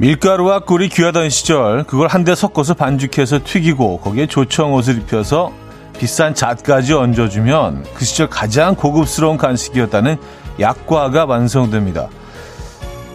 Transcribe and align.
밀가루와 0.00 0.60
꿀이 0.60 0.90
귀하던 0.90 1.28
시절 1.28 1.82
그걸 1.82 2.06
한데 2.06 2.36
섞어서 2.36 2.74
반죽해서 2.74 3.40
튀기고 3.42 3.98
거기에 3.98 4.26
조청 4.26 4.72
옷을 4.74 4.98
입혀서 4.98 5.52
비싼 5.98 6.36
잣까지 6.36 6.92
얹어주면 6.92 7.84
그 7.94 8.04
시절 8.04 8.28
가장 8.28 8.76
고급스러운 8.76 9.36
간식이었다는 9.36 10.16
약과가 10.60 11.24
완성됩니다. 11.24 12.08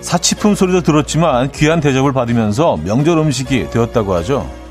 사치품 0.01 0.55
소리도 0.55 0.81
들었지만 0.81 1.53
귀한 1.53 1.79
대접을 1.79 2.11
받으면서 2.11 2.77
명절 2.83 3.17
음식이 3.17 3.69
되었다고 3.69 4.13
하죠. 4.15 4.62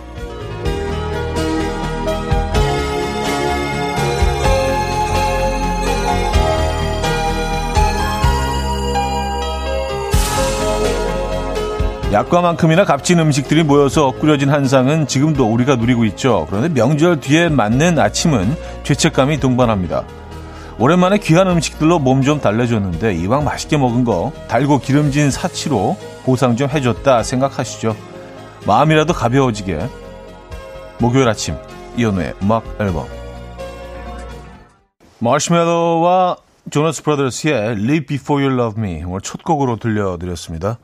약과만큼이나 12.13 12.85
값진 12.85 13.19
음식들이 13.21 13.63
모여서 13.63 14.11
꾸려진 14.11 14.51
한상은 14.51 15.07
지금도 15.07 15.51
우리가 15.51 15.77
누리고 15.77 16.05
있죠. 16.07 16.47
그런데 16.51 16.69
명절 16.69 17.21
뒤에 17.21 17.49
맞는 17.49 17.99
아침은 17.99 18.55
죄책감이 18.83 19.41
동반합니다. 19.41 20.05
오랜만에 20.79 21.17
귀한 21.19 21.49
음식들로 21.49 21.99
몸 21.99 22.23
좀 22.23 22.41
달래줬는데 22.41 23.15
이왕 23.15 23.45
맛있게 23.45 23.79
먹은 23.79 24.05
거 24.05 24.33
달고 24.49 24.81
기름진 24.81 25.31
사치로 25.31 25.97
보상 26.25 26.55
좀 26.57 26.69
해줬다 26.69 27.23
생각하시죠. 27.23 27.97
마음이라도 28.67 29.15
가벼워지게 29.15 29.89
목요일 30.99 31.29
아침 31.29 31.57
이연우의 31.97 32.35
음악 32.43 32.65
앨범 32.79 33.07
마시멜로와 35.19 36.37
조나스 36.71 37.03
브라더스의 37.03 37.55
Live 37.73 38.07
Before 38.07 38.45
You 38.45 38.61
Love 38.61 38.83
Me 38.83 39.03
오늘 39.03 39.21
첫 39.23 39.43
곡으로 39.43 39.77
들려드렸습니다. 39.77 40.79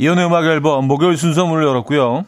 이연우의 0.00 0.28
음악 0.28 0.46
앨범 0.46 0.86
목요일 0.86 1.18
순서 1.18 1.44
문을 1.44 1.62
열었고요. 1.62 2.24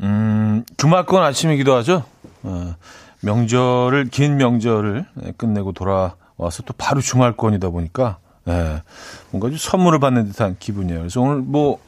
음, 0.00 0.64
주말권 0.76 1.22
아침이기도 1.22 1.72
하죠. 1.76 2.02
어, 2.42 2.74
명절을 3.20 4.08
긴 4.10 4.38
명절을 4.38 5.06
끝내고 5.36 5.70
돌아와서 5.70 6.64
또 6.66 6.74
바로 6.76 7.00
주말권이다 7.00 7.68
보니까 7.68 8.18
예, 8.48 8.82
뭔가 9.30 9.50
좀 9.50 9.56
선물을 9.56 10.00
받는 10.00 10.32
듯한 10.32 10.56
기분이에요. 10.58 10.98
그래서 10.98 11.20
오늘 11.20 11.36
뭐 11.36 11.78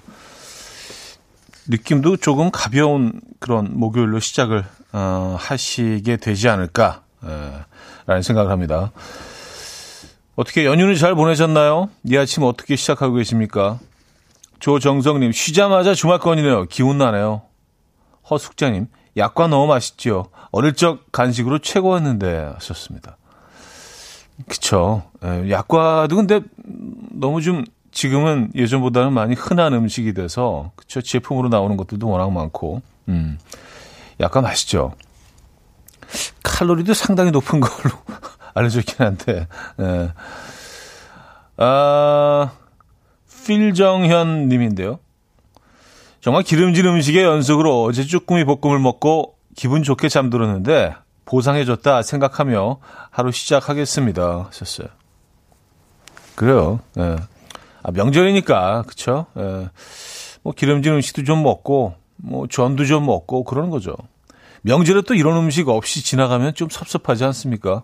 느낌도 1.66 2.18
조금 2.18 2.52
가벼운 2.52 3.20
그런 3.40 3.76
목요일로 3.76 4.20
시작을 4.20 4.64
어, 4.92 5.36
하시게 5.36 6.16
되지 6.18 6.48
않을까 6.48 7.02
예, 7.26 7.50
라는 8.06 8.22
생각을 8.22 8.52
합니다. 8.52 8.92
어떻게 10.36 10.64
연휴는 10.64 10.94
잘 10.94 11.16
보내셨나요? 11.16 11.88
이 12.04 12.16
아침 12.16 12.44
어떻게 12.44 12.76
시작하고 12.76 13.14
계십니까? 13.14 13.80
조정성님, 14.60 15.32
쉬자마자 15.32 15.94
주말권이네요. 15.94 16.64
기운 16.66 16.98
나네요. 16.98 17.42
허숙자님, 18.30 18.88
약과 19.16 19.48
너무 19.48 19.66
맛있죠. 19.66 20.26
어릴 20.50 20.74
적 20.74 21.10
간식으로 21.12 21.58
최고였는데 21.58 22.52
하셨습니다. 22.54 23.16
그쵸. 24.48 25.02
예, 25.24 25.50
약과도 25.50 26.16
근데 26.16 26.40
너무 26.56 27.40
좀 27.40 27.64
지금은 27.92 28.50
예전보다는 28.54 29.12
많이 29.12 29.34
흔한 29.34 29.72
음식이 29.72 30.14
돼서 30.14 30.72
그쵸. 30.74 31.00
제품으로 31.00 31.48
나오는 31.48 31.76
것들도 31.76 32.08
워낙 32.08 32.32
많고, 32.32 32.82
음, 33.08 33.38
약과 34.20 34.40
맛있죠. 34.40 34.94
칼로리도 36.42 36.94
상당히 36.94 37.30
높은 37.30 37.60
걸로 37.60 37.94
알려져 38.54 38.80
있긴 38.80 39.06
한데, 39.06 39.46
예. 39.80 40.12
아, 41.56 42.50
필정현 43.44 44.48
님인데요. 44.48 44.98
정말 46.20 46.42
기름진 46.42 46.86
음식의 46.86 47.22
연속으로 47.24 47.84
어제 47.84 48.04
쭈꾸미 48.04 48.44
볶음을 48.44 48.78
먹고 48.78 49.36
기분 49.54 49.82
좋게 49.82 50.08
잠들었는데 50.08 50.94
보상해줬다 51.26 52.02
생각하며 52.02 52.78
하루 53.10 53.30
시작하겠습니다. 53.30 54.46
하셨어요. 54.48 54.88
그래요. 56.34 56.80
예. 56.98 57.16
아, 57.82 57.90
명절이니까, 57.92 58.84
그쵸? 58.86 59.26
예. 59.36 59.68
뭐 60.42 60.52
기름진 60.54 60.94
음식도 60.94 61.24
좀 61.24 61.42
먹고, 61.42 61.94
뭐 62.16 62.46
전도 62.46 62.84
좀 62.86 63.06
먹고 63.06 63.44
그러는 63.44 63.70
거죠. 63.70 63.94
명절에 64.62 65.02
또 65.02 65.14
이런 65.14 65.36
음식 65.36 65.68
없이 65.68 66.02
지나가면 66.02 66.54
좀 66.54 66.68
섭섭하지 66.70 67.24
않습니까? 67.24 67.82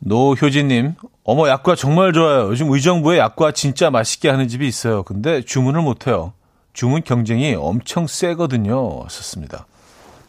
노효진님, 0.00 0.94
어머, 1.24 1.48
약과 1.48 1.76
정말 1.76 2.12
좋아요. 2.12 2.48
요즘 2.48 2.70
의정부에 2.70 3.18
약과 3.18 3.52
진짜 3.52 3.90
맛있게 3.90 4.28
하는 4.28 4.48
집이 4.48 4.66
있어요. 4.66 5.02
근데 5.02 5.42
주문을 5.42 5.82
못해요. 5.82 6.32
주문 6.72 7.02
경쟁이 7.02 7.54
엄청 7.54 8.06
세거든요. 8.06 9.06
썼습니다. 9.08 9.66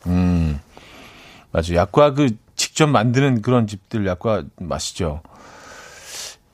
음, 0.08 0.60
맞아요. 1.52 1.76
약과 1.76 2.14
그 2.14 2.36
직접 2.56 2.88
만드는 2.88 3.42
그런 3.42 3.66
집들 3.66 4.06
약과 4.06 4.44
맛있죠. 4.60 5.22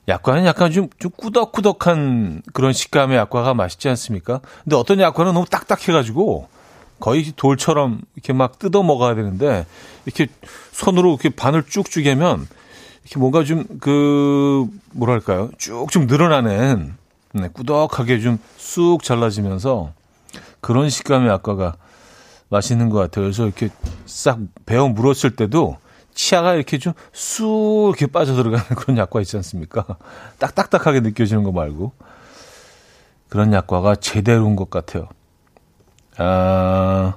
약과는 0.07 0.45
약간 0.45 0.71
좀, 0.71 0.89
좀 0.99 1.11
꾸덕꾸덕한 1.17 2.43
그런 2.53 2.71
식감의 2.71 3.17
약과가 3.17 3.53
맛있지 3.53 3.89
않습니까? 3.89 4.39
근데 4.63 4.75
어떤 4.75 4.99
약과는 4.99 5.33
너무 5.33 5.45
딱딱해가지고 5.45 6.47
거의 6.99 7.33
돌처럼 7.35 8.01
이렇게 8.15 8.31
막 8.31 8.57
뜯어 8.57 8.83
먹어야 8.83 9.15
되는데 9.15 9.65
이렇게 10.05 10.27
손으로 10.71 11.09
이렇게 11.09 11.29
반을 11.29 11.63
쭉쭉 11.63 12.05
이렇게 12.05 12.47
뭔가 13.15 13.43
좀 13.43 13.65
그 13.79 14.67
뭐랄까요 14.91 15.49
쭉 15.57 15.89
좀 15.91 16.07
늘어나는 16.07 16.95
네, 17.33 17.47
꾸덕하게 17.49 18.19
좀 18.19 18.39
쑥 18.57 19.03
잘라지면서 19.03 19.93
그런 20.61 20.89
식감의 20.89 21.29
약과가 21.29 21.75
맛있는 22.49 22.89
것 22.89 22.97
같아요. 22.99 23.25
그래서 23.25 23.45
이렇게 23.45 23.69
싹 24.05 24.39
베어 24.65 24.87
물었을 24.89 25.35
때도 25.35 25.77
치아가 26.13 26.53
이렇게 26.55 26.77
좀 26.79 26.93
쑥 27.13 27.89
이렇게 27.89 28.07
빠져 28.07 28.33
들어가는 28.35 28.65
그런 28.75 28.97
약과 28.97 29.21
있지 29.21 29.37
않습니까? 29.37 29.85
딱딱딱하게 30.39 30.99
느껴지는 31.01 31.43
거 31.43 31.51
말고 31.51 31.93
그런 33.29 33.53
약과가 33.53 33.95
제대로인 33.97 34.55
것 34.55 34.69
같아요. 34.69 35.07
아. 36.17 37.15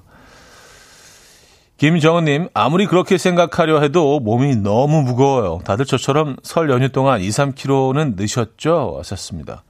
김정은님, 1.80 2.50
아무리 2.52 2.84
그렇게 2.84 3.16
생각하려 3.16 3.80
해도 3.80 4.20
몸이 4.20 4.56
너무 4.56 5.00
무거워요. 5.00 5.60
다들 5.64 5.86
저처럼 5.86 6.36
설 6.42 6.68
연휴 6.68 6.90
동안 6.90 7.22
2, 7.22 7.28
3kg는 7.30 8.16
넣으셨죠? 8.16 8.96
하셨습니다. 8.98 9.64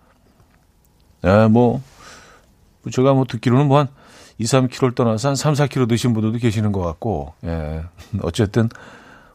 네, 1.23 1.47
뭐, 1.47 1.81
제가 2.91 3.15
뭐 3.15 3.27
듣기로는 3.27 3.69
뭐 3.69 3.79
한 3.79 3.89
2, 4.39 4.43
3kg를 4.43 4.97
떠나서 4.97 5.29
한 5.29 5.37
3, 5.37 5.55
4kg 5.55 5.89
드신 5.89 6.13
분들도 6.13 6.39
계시는 6.39 6.73
것 6.73 6.81
같고, 6.81 7.33
예. 7.45 7.85
어쨌든, 8.23 8.69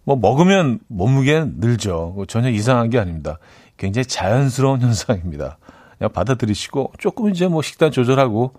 뭐, 0.03 0.17
먹으면 0.17 0.79
몸무게는 0.87 1.53
늘죠. 1.59 2.11
뭐 2.13 2.25
전혀 2.25 2.49
이상한 2.49 2.89
게 2.89 2.99
아닙니다. 2.99 3.39
굉장히 3.77 4.05
자연스러운 4.05 4.81
현상입니다. 4.83 5.59
그냥 5.97 6.11
받아들이시고, 6.11 6.91
조금 6.97 7.29
이제 7.29 7.47
뭐 7.47 7.61
식단 7.61 7.91
조절하고, 7.91 8.51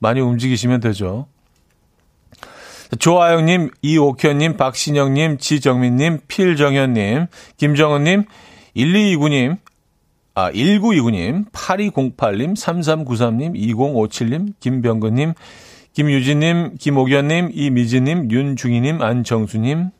많이 0.00 0.20
움직이시면 0.20 0.80
되죠. 0.80 1.28
조아영님, 2.98 3.70
이옥현님, 3.80 4.56
박신영님, 4.56 5.38
지정민님, 5.38 6.20
필정현님, 6.28 7.26
김정은님, 7.56 8.24
1229님, 8.76 9.58
아, 10.34 10.50
1929님, 10.52 11.50
8208님, 11.50 12.54
3393님, 12.54 13.54
2057님, 13.54 14.54
김병근님, 14.60 15.34
김유진님, 15.94 16.76
김옥현님, 16.78 17.50
이미진님, 17.52 18.30
윤중희님, 18.30 19.02
안정수님, 19.02 19.90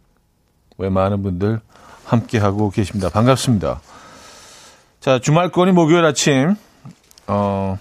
왜 0.79 0.88
많은 0.88 1.23
분들 1.23 1.61
함께하고 2.05 2.71
계십니다. 2.71 3.09
반갑습니다. 3.11 3.81
자, 5.00 5.19
주말권이 5.19 5.73
목요일 5.73 6.05
아침, 6.05 6.55
어, 7.27 7.79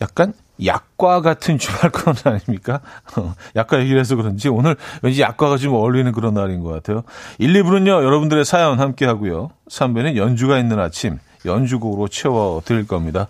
약간 0.00 0.32
약과 0.64 1.20
같은 1.20 1.58
주말권 1.58 2.14
아닙니까? 2.24 2.80
어, 3.16 3.34
약과 3.54 3.80
얘기를 3.80 4.00
해서 4.00 4.16
그런지 4.16 4.48
오늘 4.48 4.76
왠지 5.02 5.20
약과가 5.20 5.56
좀 5.58 5.74
어울리는 5.74 6.10
그런 6.12 6.34
날인 6.34 6.62
것 6.62 6.70
같아요. 6.70 7.02
1, 7.38 7.52
2부는요, 7.52 7.88
여러분들의 7.88 8.44
사연 8.44 8.80
함께 8.80 9.06
하고요. 9.06 9.50
3부는 9.68 10.16
연주가 10.16 10.58
있는 10.58 10.78
아침, 10.78 11.18
연주곡으로 11.44 12.08
채워드릴 12.08 12.86
겁니다. 12.86 13.28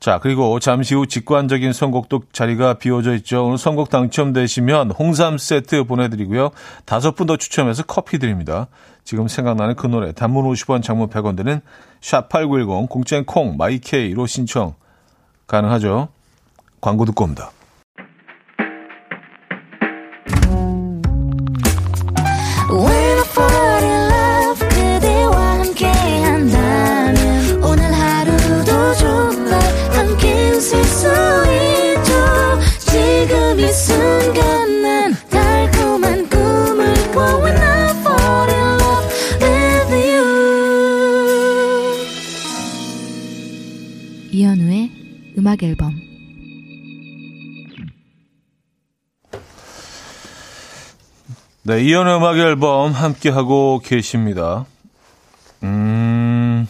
자, 0.00 0.20
그리고 0.22 0.60
잠시 0.60 0.94
후 0.94 1.08
직관적인 1.08 1.72
선곡도 1.72 2.22
자리가 2.32 2.74
비워져 2.74 3.14
있죠. 3.16 3.46
오늘 3.46 3.58
선곡 3.58 3.90
당첨되시면 3.90 4.92
홍삼 4.92 5.38
세트 5.38 5.84
보내드리고요. 5.84 6.50
다섯 6.84 7.16
분 7.16 7.26
더 7.26 7.36
추첨해서 7.36 7.82
커피 7.82 8.18
드립니다. 8.18 8.68
지금 9.02 9.26
생각나는 9.26 9.74
그 9.74 9.86
노래, 9.86 10.12
단문 10.12 10.44
50원, 10.44 10.82
장문 10.82 11.08
100원 11.08 11.36
드는 11.36 11.62
샵8910, 12.00 12.88
공짜인 12.88 13.24
콩, 13.24 13.56
마이케이로 13.56 14.26
신청 14.26 14.74
가능하죠. 15.48 16.08
광고 16.80 17.04
듣고 17.04 17.24
옵니다. 17.24 17.50
음악 45.48 45.62
앨범. 45.62 45.97
네, 51.68 51.82
이현우의 51.82 52.16
음악 52.16 52.38
앨범 52.38 52.92
함께 52.92 53.28
하고 53.28 53.78
계십니다. 53.84 54.64
음. 55.62 56.66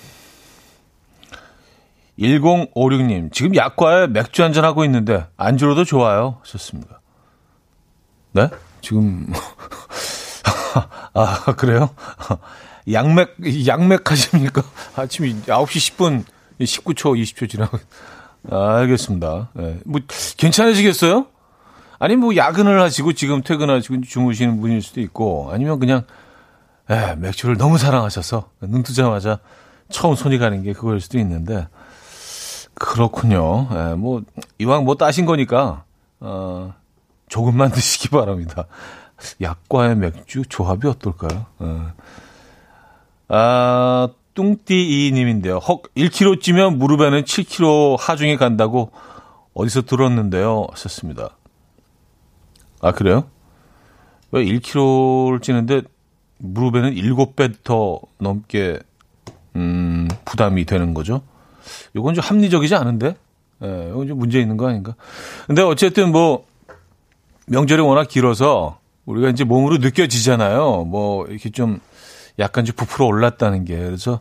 1056님, 2.19 3.33
지금 3.33 3.55
약과에 3.55 4.09
맥주 4.09 4.43
한잔 4.43 4.65
하고 4.65 4.85
있는데 4.85 5.25
안주로도 5.37 5.85
좋아요. 5.85 6.41
좋습니다. 6.43 7.01
네? 8.33 8.49
지금 8.81 9.33
아, 11.15 11.45
그래요? 11.57 11.91
양맥 12.93 13.37
양맥 13.69 14.11
하십니까? 14.11 14.65
아침 14.97 15.27
9시 15.43 15.95
10분 15.95 16.25
19초 16.59 17.23
20초 17.23 17.49
지나고 17.49 17.79
아, 18.51 18.79
알겠습니다. 18.79 19.51
네. 19.53 19.79
뭐 19.85 20.01
괜찮으시겠어요? 20.37 21.27
아니 21.99 22.17
뭐 22.17 22.37
야근을 22.37 22.81
하시고 22.81 23.13
지금 23.13 23.43
퇴근하시고 23.43 24.03
주무시는 24.03 24.61
분일 24.61 24.83
수도 24.83 25.01
있고 25.01 25.51
아니면 25.53 25.79
그냥 25.79 26.05
에, 26.91 27.17
맥주를 27.17 27.57
너무 27.57 27.77
사랑하셔서 27.77 28.51
눈 28.63 28.83
뜨자마자 28.83 29.41
처음 29.91 30.15
손이 30.15 30.39
가는 30.39 30.63
게 30.63 30.73
그거일 30.73 31.01
수도 31.01 31.19
있는데 31.19 31.67
그렇군요. 32.75 33.69
에, 33.73 33.95
뭐 33.95 34.23
이왕 34.59 34.85
뭐 34.85 34.95
따신 34.95 35.27
거니까 35.27 35.85
어, 36.21 36.75
조금만 37.29 37.71
드시기 37.73 38.09
바랍니다. 38.11 38.67
약과의 39.41 39.97
맥주 39.97 40.43
조합이 40.49 40.87
어떨까요? 40.87 41.47
에. 41.61 41.67
아, 43.29 44.09
뚱띠이님인데요. 44.35 45.57
헉, 45.59 45.83
1kg 45.97 46.41
찌면 46.41 46.79
무릎에는 46.79 47.25
7kg 47.25 47.97
하중에 47.99 48.37
간다고 48.37 48.93
어디서 49.55 49.83
들었는데요. 49.83 50.69
썼습니다. 50.77 51.31
아, 52.81 52.93
그래요? 52.93 53.25
왜 54.31 54.45
1kg를 54.45 55.43
찌는데 55.43 55.83
무릎에는 56.39 56.95
7배 56.95 57.55
더 57.65 58.01
넘게, 58.19 58.79
음, 59.57 60.09
부담이 60.25 60.65
되는 60.65 60.95
거죠? 60.95 61.23
이건 61.95 62.15
좀 62.15 62.23
합리적이지 62.23 62.75
않은데? 62.75 63.17
예, 63.63 63.89
이건 63.91 64.07
좀 64.07 64.19
문제 64.19 64.41
있는 64.41 64.57
거 64.57 64.69
아닌가? 64.69 64.95
근데 65.47 65.63
어쨌든 65.63 66.13
뭐, 66.13 66.47
명절이 67.47 67.83
워낙 67.83 68.09
길어서 68.09 68.79
우리가 69.07 69.31
이제 69.31 69.45
몸으로 69.45 69.79
느껴지잖아요. 69.79 70.85
뭐, 70.85 71.27
이렇게 71.27 71.51
좀 71.51 71.81
약간 72.39 72.65
좀 72.65 72.77
부풀어 72.77 73.07
올랐다는 73.07 73.65
게. 73.65 73.77
그래서 73.77 74.21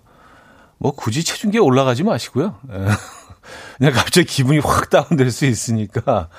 뭐 0.78 0.92
굳이 0.92 1.24
체중계 1.24 1.60
올라가지 1.60 2.04
마시고요. 2.04 2.56
예. 2.72 2.78
그냥 3.78 3.94
갑자기 3.94 4.26
기분이 4.26 4.60
확 4.60 4.90
다운될 4.90 5.32
수 5.32 5.46
있으니까. 5.46 6.30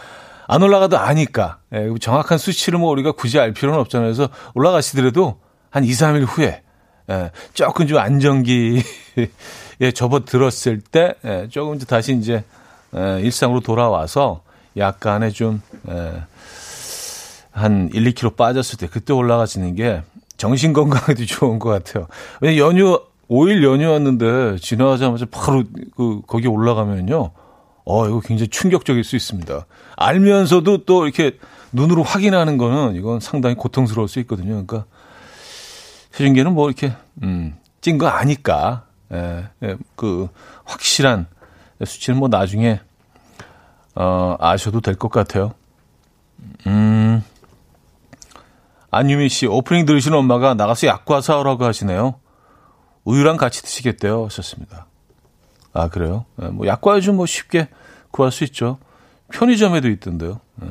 안 0.48 0.62
올라가도 0.62 0.98
아니까. 0.98 1.58
예, 1.74 1.88
정확한 2.00 2.38
수치를 2.38 2.78
뭐 2.78 2.90
우리가 2.90 3.12
굳이 3.12 3.38
알 3.38 3.52
필요는 3.52 3.78
없잖아요. 3.80 4.08
그래서 4.12 4.32
올라가시더라도 4.54 5.38
한 5.70 5.84
2, 5.84 5.90
3일 5.90 6.24
후에 6.26 6.62
예, 7.10 7.30
조금 7.52 7.86
좀 7.86 7.98
안정기에 7.98 8.82
접어들었을 9.94 10.80
때 10.80 11.14
예, 11.24 11.48
조금 11.50 11.76
이제 11.76 11.84
다시 11.84 12.14
이제 12.14 12.42
예, 12.96 13.20
일상으로 13.20 13.60
돌아와서 13.60 14.40
약간의 14.76 15.34
좀 15.34 15.60
예, 15.90 16.22
한 17.52 17.90
1, 17.92 18.04
2kg 18.14 18.36
빠졌을 18.36 18.78
때 18.78 18.86
그때 18.86 19.12
올라가시는 19.12 19.74
게 19.74 20.02
정신 20.38 20.72
건강에도 20.72 21.24
좋은 21.28 21.58
것 21.58 21.68
같아요. 21.68 22.06
왜냐 22.40 22.56
연휴 22.56 22.98
5일 23.28 23.62
연휴였는데 23.62 24.56
지나가자마자 24.62 25.26
바로 25.30 25.62
그 25.94 26.22
거기 26.26 26.48
올라가면요. 26.48 27.32
어, 27.90 28.06
이거 28.06 28.20
굉장히 28.20 28.48
충격적일 28.48 29.02
수 29.02 29.16
있습니다. 29.16 29.64
알면서도 29.96 30.84
또 30.84 31.06
이렇게 31.06 31.38
눈으로 31.72 32.02
확인하는 32.02 32.58
거는 32.58 32.96
이건 32.96 33.18
상당히 33.20 33.54
고통스러울 33.54 34.08
수 34.08 34.18
있거든요. 34.20 34.50
그러니까 34.66 34.84
체중계는 36.12 36.52
뭐 36.52 36.68
이렇게 36.68 36.92
음, 37.22 37.56
찐 37.80 37.96
거 37.96 38.06
아니까 38.08 38.84
예, 39.12 39.48
예, 39.62 39.76
그 39.96 40.28
확실한 40.64 41.26
수치는 41.82 42.18
뭐 42.18 42.28
나중에 42.28 42.80
어, 43.94 44.36
아셔도 44.38 44.80
될 44.82 44.94
것 44.94 45.10
같아요. 45.10 45.54
음. 46.66 47.22
안유미 48.90 49.28
씨, 49.30 49.46
오프닝 49.46 49.86
들으시는 49.86 50.16
엄마가 50.18 50.54
나가서 50.54 50.86
약과 50.86 51.20
사오라고 51.20 51.64
하시네요. 51.64 52.14
우유랑 53.04 53.36
같이 53.38 53.62
드시겠대요. 53.62 54.26
하셨습니다. 54.26 54.86
아, 55.72 55.88
그래요? 55.88 56.24
네, 56.36 56.48
뭐, 56.48 56.66
약과 56.66 56.96
요즘 56.96 57.16
뭐 57.16 57.26
쉽게 57.26 57.68
구할 58.10 58.32
수 58.32 58.44
있죠. 58.44 58.78
편의점에도 59.32 59.88
있던데요. 59.88 60.40
네. 60.56 60.68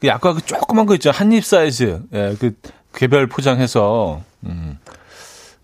그 0.00 0.06
약과 0.08 0.34
그 0.34 0.44
조그만 0.44 0.86
거 0.86 0.94
있죠. 0.94 1.10
한 1.10 1.32
입 1.32 1.44
사이즈. 1.44 2.02
예, 2.12 2.36
그 2.38 2.56
개별 2.94 3.26
포장해서, 3.26 4.20
음, 4.44 4.78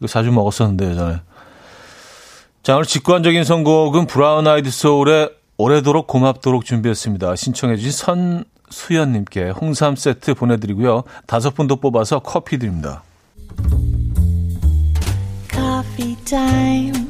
그 0.00 0.06
자주 0.06 0.30
먹었었는데, 0.32 0.90
예전에. 0.90 1.20
자, 2.62 2.74
오늘 2.74 2.84
직관적인 2.86 3.44
선곡은 3.44 4.06
브라운 4.06 4.46
아이드 4.46 4.70
소울의 4.70 5.30
오래도록 5.56 6.06
고맙도록 6.06 6.64
준비했습니다. 6.64 7.36
신청해주신 7.36 8.44
선수연님께 8.70 9.50
홍삼 9.50 9.96
세트 9.96 10.34
보내드리고요. 10.34 11.04
다섯 11.26 11.54
분도 11.54 11.76
뽑아서 11.76 12.20
커피 12.20 12.58
드립니다. 12.58 13.02
Coffee 15.52 16.16
time. 16.24 17.09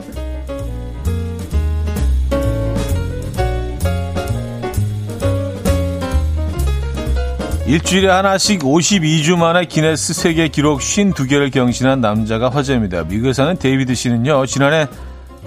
일주일에 7.71 8.09
하나씩 8.09 8.63
52주 8.63 9.37
만에 9.37 9.63
기네스 9.63 10.13
세계 10.13 10.49
기록 10.49 10.81
52개를 10.81 11.53
경신한 11.53 12.01
남자가 12.01 12.49
화제입니다. 12.49 13.05
미국에 13.05 13.31
사는 13.31 13.55
데이비드 13.55 13.95
씨는요, 13.95 14.45
지난해 14.45 14.87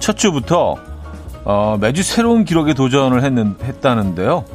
첫 0.01 0.17
주부터 0.17 0.77
어, 1.45 1.77
매주 1.79 2.03
새로운 2.03 2.47
기록에 2.47 2.73
도전을 2.73 3.23
했는, 3.23 3.57
했다는데요. 3.63 4.47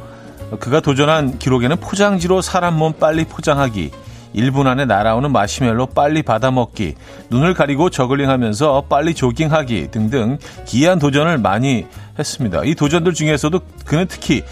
그가 0.58 0.80
도전한 0.80 1.38
기록에는 1.38 1.76
포장지로 1.76 2.42
사람 2.42 2.76
몸 2.76 2.92
빨리 2.92 3.24
포장하기, 3.24 3.92
1분 4.34 4.66
안에 4.66 4.84
날아오는 4.86 5.30
마시멜로 5.30 5.86
빨리 5.86 6.24
받아먹기, 6.24 6.96
눈을 7.30 7.54
가리고 7.54 7.88
저글링 7.88 8.28
하면서 8.28 8.82
빨리 8.88 9.14
조깅하기 9.14 9.92
등등 9.92 10.38
기이한 10.66 10.98
도전을 10.98 11.38
많이 11.38 11.86
했습니다. 12.18 12.62
이 12.64 12.74
도전들 12.74 13.14
중에서도 13.14 13.60
그는 13.84 14.06
특히 14.08 14.42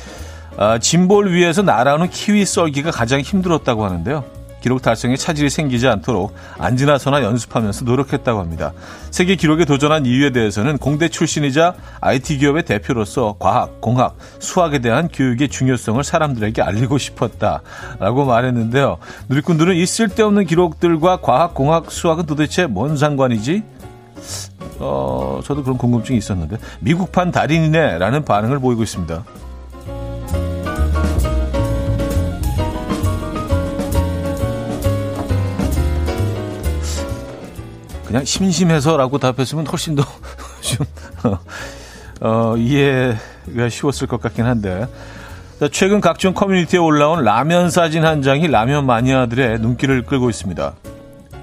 어, 0.59 0.77
짐볼 0.77 1.33
위에서 1.33 1.63
날아오는 1.63 2.11
키위 2.11 2.45
썰기가 2.45 2.91
가장 2.91 3.21
힘들었다고 3.21 3.85
하는데요. 3.85 4.25
기록 4.61 4.83
달성에 4.83 5.15
차질이 5.15 5.51
생기지 5.51 5.87
않도록 5.87 6.35
앉으나서나 6.59 7.23
연습하면서 7.23 7.85
노력했다고 7.85 8.41
합니다. 8.41 8.73
세계 9.13 9.37
기록에 9.37 9.65
도전한 9.65 10.05
이유에 10.05 10.31
대해서는 10.31 10.79
공대 10.79 11.09
출신이자 11.09 11.75
IT 12.01 12.39
기업의 12.39 12.65
대표로서 12.65 13.37
과학, 13.39 13.81
공학, 13.81 14.17
수학에 14.41 14.81
대한 14.81 15.07
교육의 15.07 15.49
중요성을 15.49 16.03
사람들에게 16.03 16.61
알리고 16.61 16.99
싶었다라고 16.99 18.25
말했는데요. 18.25 18.99
누리꾼들은 19.29 19.77
이 19.77 19.87
쓸데없는 19.87 20.47
기록들과 20.47 21.19
과학, 21.21 21.55
공학, 21.55 21.93
수학은 21.93 22.27
도대체 22.27 22.67
뭔 22.67 22.97
상관이지? 22.97 23.63
어, 24.81 25.41
저도 25.45 25.63
그런 25.63 25.79
궁금증이 25.79 26.19
있었는데 26.19 26.57
미국판 26.81 27.31
달인이네라는 27.31 28.25
반응을 28.25 28.59
보이고 28.59 28.83
있습니다. 28.83 29.23
그냥 38.09 38.25
심심해서라고 38.25 39.19
답했으면 39.19 39.67
훨씬 39.67 39.95
더 39.95 40.03
좀, 40.63 40.87
어, 42.23 42.57
이해가 42.57 43.69
쉬웠을 43.69 44.07
것 44.07 44.21
같긴 44.21 44.47
한데. 44.47 44.87
최근 45.73 46.01
각종 46.01 46.33
커뮤니티에 46.33 46.79
올라온 46.79 47.23
라면 47.23 47.71
사진 47.71 48.05
한 48.05 48.23
장이 48.23 48.49
라면 48.49 48.87
마니아들의 48.87 49.59
눈길을 49.59 50.05
끌고 50.05 50.31
있습니다. 50.31 50.73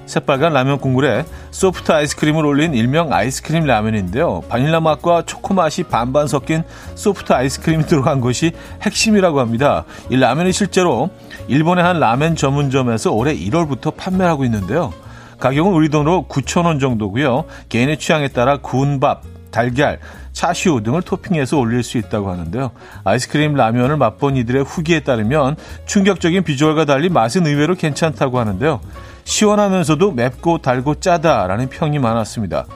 새빨간 0.06 0.52
라면 0.52 0.78
국물에 0.78 1.24
소프트 1.50 1.92
아이스크림을 1.92 2.44
올린 2.44 2.74
일명 2.74 3.12
아이스크림 3.12 3.64
라면인데요. 3.64 4.42
바닐라 4.48 4.80
맛과 4.80 5.22
초코 5.26 5.54
맛이 5.54 5.82
반반 5.84 6.26
섞인 6.26 6.62
소프트 6.94 7.32
아이스크림이 7.32 7.86
들어간 7.86 8.20
것이 8.20 8.52
핵심이라고 8.82 9.38
합니다. 9.38 9.84
이 10.10 10.16
라면이 10.16 10.52
실제로 10.52 11.10
일본의 11.46 11.84
한 11.84 12.00
라면 12.00 12.34
전문점에서 12.36 13.12
올해 13.12 13.36
1월부터 13.36 13.94
판매하고 13.96 14.44
있는데요. 14.44 14.92
가격은 15.38 15.72
우리 15.72 15.88
돈으로 15.88 16.26
9,000원 16.28 16.80
정도고요. 16.80 17.44
개인의 17.68 17.98
취향에 17.98 18.28
따라 18.28 18.58
구운 18.58 19.00
밥, 19.00 19.22
달걀, 19.50 19.98
차슈 20.32 20.82
등을 20.84 21.02
토핑해서 21.02 21.58
올릴 21.58 21.82
수 21.82 21.96
있다고 21.98 22.30
하는데요. 22.30 22.72
아이스크림 23.04 23.54
라면을 23.54 23.96
맛본 23.96 24.36
이들의 24.36 24.64
후기에 24.64 25.00
따르면 25.00 25.56
충격적인 25.86 26.42
비주얼과 26.44 26.84
달리 26.84 27.08
맛은 27.08 27.46
의외로 27.46 27.74
괜찮다고 27.74 28.38
하는데요. 28.38 28.80
시원하면서도 29.24 30.12
맵고 30.12 30.58
달고 30.58 30.96
짜다라는 30.96 31.68
평이 31.70 31.98
많았습니다. 31.98 32.66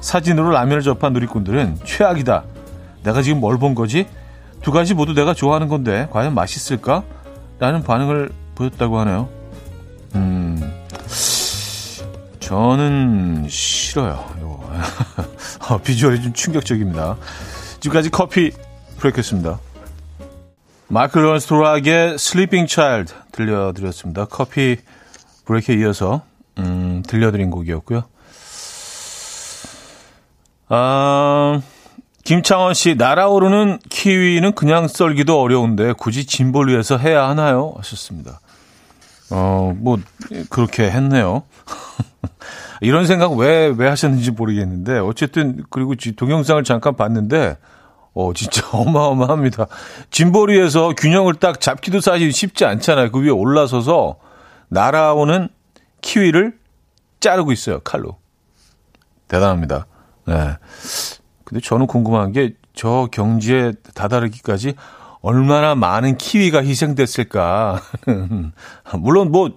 사진으로 0.00 0.50
라면을 0.50 0.82
접한 0.82 1.12
누리꾼들은 1.12 1.78
최악이다. 1.84 2.44
내가 3.02 3.22
지금 3.22 3.40
뭘 3.40 3.58
본 3.58 3.74
거지? 3.74 4.06
두 4.62 4.70
가지 4.72 4.94
모두 4.94 5.12
내가 5.14 5.34
좋아하는 5.34 5.68
건데 5.68 6.08
과연 6.12 6.34
맛있을까? 6.34 7.02
라는 7.58 7.82
반응을 7.82 8.30
보였다고 8.54 8.98
하네요. 9.00 9.28
음, 10.14 10.72
저는 12.48 13.46
싫어요. 13.46 14.24
어, 15.68 15.78
비주얼이 15.84 16.22
좀 16.22 16.32
충격적입니다. 16.32 17.18
지금까지 17.80 18.08
coffee 18.08 18.52
break였습니다. 18.96 19.60
Michael 20.86 21.24
Learns 21.24 21.63
to 21.63 21.77
Rock의 21.77 22.16
Sleeping 22.18 22.66
Child 22.66 23.12
들려드렸습니다. 23.32 24.24
coffee 24.24 24.78
break에 25.44 25.74
이어서 25.74 26.22
음, 26.56 27.02
들려드린 27.06 27.50
곡이었고요. 27.50 28.04
아, 30.70 31.60
김창원 32.24 32.72
씨, 32.72 32.94
날아오르는 32.94 33.80
키위는 33.90 34.52
그냥 34.54 34.88
썰기도 34.88 35.38
어려운데 35.38 35.92
굳이 35.92 36.24
짐볼 36.24 36.70
위에서 36.70 36.96
해야 36.96 37.28
하나요? 37.28 37.74
하셨습니다. 37.76 38.40
어, 39.32 39.74
뭐, 39.76 39.98
그렇게 40.48 40.90
했네요. 40.90 41.42
이런 42.80 43.06
생각 43.06 43.32
왜, 43.32 43.72
왜 43.76 43.88
하셨는지 43.88 44.30
모르겠는데, 44.30 44.98
어쨌든, 44.98 45.64
그리고 45.70 45.94
동영상을 45.94 46.62
잠깐 46.64 46.96
봤는데, 46.96 47.58
어, 48.14 48.32
진짜 48.34 48.66
어마어마합니다. 48.72 49.66
짐보리에서 50.10 50.94
균형을 50.96 51.34
딱 51.34 51.60
잡기도 51.60 52.00
사실 52.00 52.32
쉽지 52.32 52.64
않잖아요. 52.64 53.10
그 53.12 53.22
위에 53.22 53.30
올라서서 53.30 54.16
날아오는 54.68 55.48
키위를 56.00 56.58
자르고 57.20 57.52
있어요, 57.52 57.80
칼로. 57.80 58.16
대단합니다. 59.28 59.86
네. 60.26 60.56
근데 61.44 61.60
저는 61.60 61.86
궁금한 61.86 62.32
게 62.32 62.54
저 62.78 63.08
경지에 63.10 63.72
다다르기까지 63.92 64.74
얼마나 65.20 65.74
많은 65.74 66.16
키위가 66.16 66.62
희생됐을까. 66.62 67.82
물론 69.00 69.32
뭐, 69.32 69.50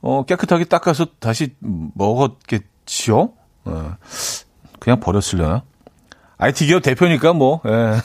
어, 0.00 0.24
깨끗하게 0.24 0.64
닦아서 0.64 1.06
다시 1.18 1.54
먹었겠지요? 1.60 3.32
어, 3.64 3.96
그냥 4.78 5.00
버렸으려나? 5.00 5.62
IT 6.38 6.66
기업 6.66 6.82
대표니까 6.82 7.32
뭐, 7.32 7.60
예. 7.66 8.00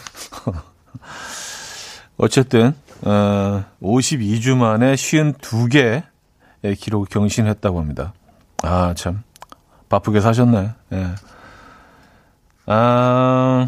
어쨌든, 2.17 2.75
어, 3.03 3.63
52주 3.81 4.55
만에 4.55 4.95
52개의 4.95 6.03
기록을 6.77 7.07
경신했다고 7.09 7.79
합니다. 7.79 8.13
아, 8.63 8.93
참. 8.95 9.23
바쁘게 9.89 10.21
사셨네. 10.21 10.71
예. 10.93 11.07
아, 12.65 13.67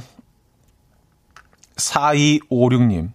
4256님. 1.76 3.12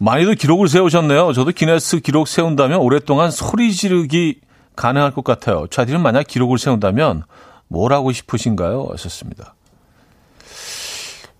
많이도 0.00 0.32
기록을 0.32 0.66
세우셨네요. 0.68 1.34
저도 1.34 1.52
기네스 1.52 2.00
기록 2.00 2.26
세운다면 2.26 2.80
오랫동안 2.80 3.30
소리 3.30 3.74
지르기 3.74 4.40
가능할 4.74 5.12
것 5.12 5.24
같아요. 5.24 5.66
차디는 5.66 6.00
만약 6.00 6.26
기록을 6.26 6.58
세운다면 6.58 7.24
뭘 7.68 7.92
하고 7.92 8.10
싶으신가요? 8.10 8.88
하셨습니다. 8.92 9.54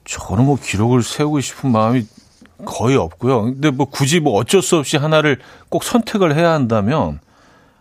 저는 0.05 0.45
뭐 0.45 0.59
기록을 0.63 1.03
세우고 1.03 1.41
싶은 1.41 1.73
마음이 1.73 2.07
거의 2.67 2.97
없고요. 2.97 3.45
근데 3.45 3.71
뭐 3.71 3.87
굳이 3.87 4.21
뭐 4.21 4.35
어쩔 4.35 4.61
수 4.61 4.77
없이 4.77 4.99
하나를 4.99 5.39
꼭 5.71 5.83
선택을 5.83 6.37
해야 6.37 6.53
한다면, 6.53 7.21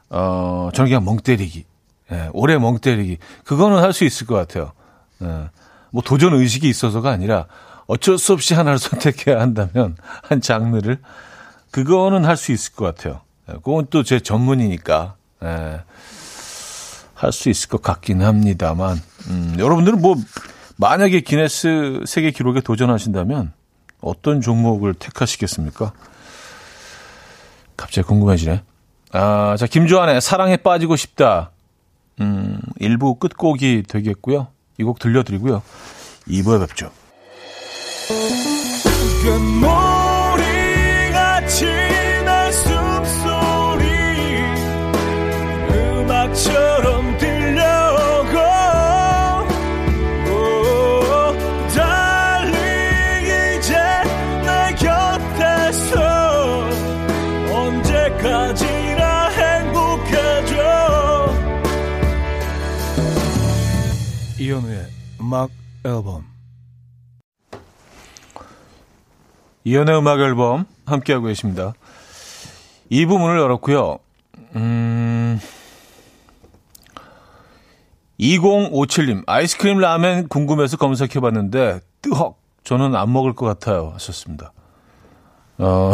어, 0.09 0.69
저는 0.74 0.89
그냥 0.89 1.03
멍 1.03 1.17
때리기. 1.17 1.65
예, 2.13 2.29
오래 2.31 2.57
멍 2.57 2.79
때리기. 2.79 3.17
그거는 3.43 3.79
할 3.79 3.91
수 3.91 4.05
있을 4.05 4.25
것 4.25 4.36
같아요. 4.36 4.71
예, 5.24 5.50
뭐 5.91 6.01
도전 6.01 6.33
의식이 6.33 6.69
있어서가 6.69 7.09
아니라 7.09 7.48
어쩔 7.89 8.19
수 8.19 8.34
없이 8.34 8.53
하나를 8.53 8.77
선택해야 8.79 9.39
한다면 9.41 9.98
한 10.24 10.41
장르를 10.41 11.00
그거는 11.72 12.24
할 12.25 12.38
수 12.38 12.51
있을 12.51 12.74
것 12.74 12.86
같아요. 12.86 13.22
예, 13.50 13.53
그건 13.53 13.88
또 13.89 14.03
제 14.03 14.19
전문이니까 14.19 15.15
예, 15.43 15.81
할 17.15 17.31
수 17.31 17.50
있을 17.50 17.67
것 17.69 17.81
같긴 17.81 18.22
합니다만 18.22 19.01
음, 19.29 19.55
여러분들은 19.58 20.01
뭐 20.01 20.15
만약에 20.77 21.22
기네스 21.22 22.03
세계 22.05 22.31
기록에 22.31 22.62
도전하신다면 22.62 23.53
어떤 24.01 24.39
종목을 24.39 24.93
택하시겠습니까? 24.93 25.91
갑자기 27.75 28.08
궁금해지네. 28.08 28.63
아, 29.12 29.55
자, 29.58 29.65
김조한의 29.65 30.22
사랑에 30.22 30.58
빠지고 30.58 30.96
싶다. 30.96 31.51
음, 32.22 32.60
일부 32.79 33.15
끝곡이 33.15 33.84
되겠고요. 33.88 34.48
이 34.77 34.84
곡 34.84 35.00
들려드리고요. 35.00 35.62
2부에 36.27 36.60
뵙죠. 36.67 36.91
금모리같이 39.21 40.45
날 42.25 42.51
숨소리. 42.53 43.85
음악처럼 45.71 47.17
들려오고 47.17 48.38
달리 51.75 52.55
이제 53.57 53.73
내 54.45 54.49
곁에서 54.75 55.93
언제까지나 57.53 59.03
행복해져. 59.29 60.53
이현우의 64.39 64.88
음악 65.19 65.49
앨범 65.85 66.23
이연의 69.69 69.99
음악 69.99 70.19
앨범 70.19 70.65
함께하고 70.88 71.27
계십니다. 71.27 71.73
이 72.89 73.05
부분을 73.05 73.38
열었고요. 73.38 73.99
음, 74.55 75.39
2057님, 78.19 79.21
아이스크림 79.27 79.77
라멘 79.77 80.27
궁금해서 80.27 80.77
검색해봤는데, 80.77 81.81
뜨헉! 82.01 82.35
저는 82.63 82.95
안 82.95 83.13
먹을 83.13 83.35
것 83.35 83.45
같아요. 83.45 83.91
하셨습니다. 83.93 84.53
어, 85.59 85.93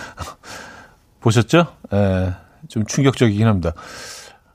보셨죠? 1.20 1.68
예, 1.94 2.34
좀 2.68 2.84
충격적이긴 2.84 3.46
합니다. 3.46 3.72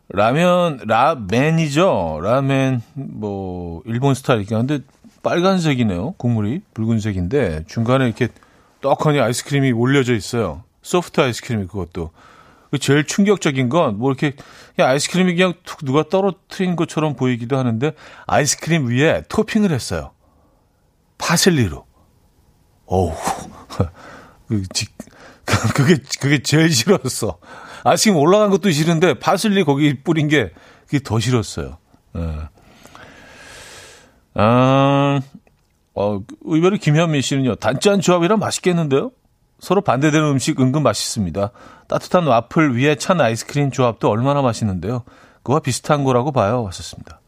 라면, 0.10 0.80
라멘이죠? 0.86 2.20
라멘, 2.22 2.84
뭐, 2.94 3.82
일본 3.86 4.14
스타일이긴 4.14 4.58
한데, 4.58 4.82
빨간색이네요. 5.24 6.14
국물이 6.14 6.62
붉은색인데 6.74 7.66
중간에 7.68 8.06
이렇게 8.06 8.28
떡하니 8.82 9.20
아이스크림이 9.20 9.72
올려져 9.72 10.14
있어요. 10.16 10.64
소프트 10.82 11.22
아이스크림이 11.22 11.68
그것도. 11.68 12.12
그 12.72 12.80
제일 12.80 13.06
충격적인 13.06 13.70
건 13.70 13.98
뭐 13.98 14.10
이렇게 14.12 14.34
그냥 14.76 14.90
아이스크림이 14.92 15.36
그냥 15.36 15.54
툭 15.64 15.84
누가 15.86 16.04
떨어뜨린 16.08 16.76
것처럼 16.76 17.16
보이기도 17.16 17.58
하는데 17.58 17.92
아이스크림 18.28 18.88
위에 18.88 19.24
토핑을 19.30 19.72
했어요. 19.72 20.12
파슬리로. 21.18 21.86
어우. 22.86 23.14
그, 24.48 24.64
그게, 25.76 25.98
그게 26.20 26.42
제일 26.42 26.72
싫었어. 26.72 27.38
아이스크림 27.84 28.18
올라간 28.18 28.50
것도 28.50 28.72
싫은데 28.72 29.16
파슬리 29.20 29.64
거기 29.64 30.02
뿌린 30.02 30.28
게 30.28 30.52
그게 30.86 31.00
더 31.00 31.20
싫었어요. 31.20 31.78
예. 32.18 32.38
아, 34.34 35.22
어, 35.94 36.22
의외로 36.46 36.78
김현미 36.78 37.22
씨는요, 37.22 37.56
단짠 37.56 38.02
조합이라 38.02 38.38
맛있겠는데요? 38.38 39.12
서로 39.60 39.82
반대되는 39.82 40.28
음식 40.28 40.60
은근 40.60 40.82
맛있습니다. 40.84 41.52
따뜻한 41.88 42.26
와플 42.26 42.76
위에 42.78 42.96
찬 42.96 43.22
아이스크림 43.22 43.72
조합도 43.72 44.10
얼마나 44.10 44.42
맛있는데요. 44.42 45.04
그와 45.44 45.60
비슷한 45.60 46.04
거라고 46.04 46.32
봐요. 46.32 46.64
왔었습니다. 46.64 47.20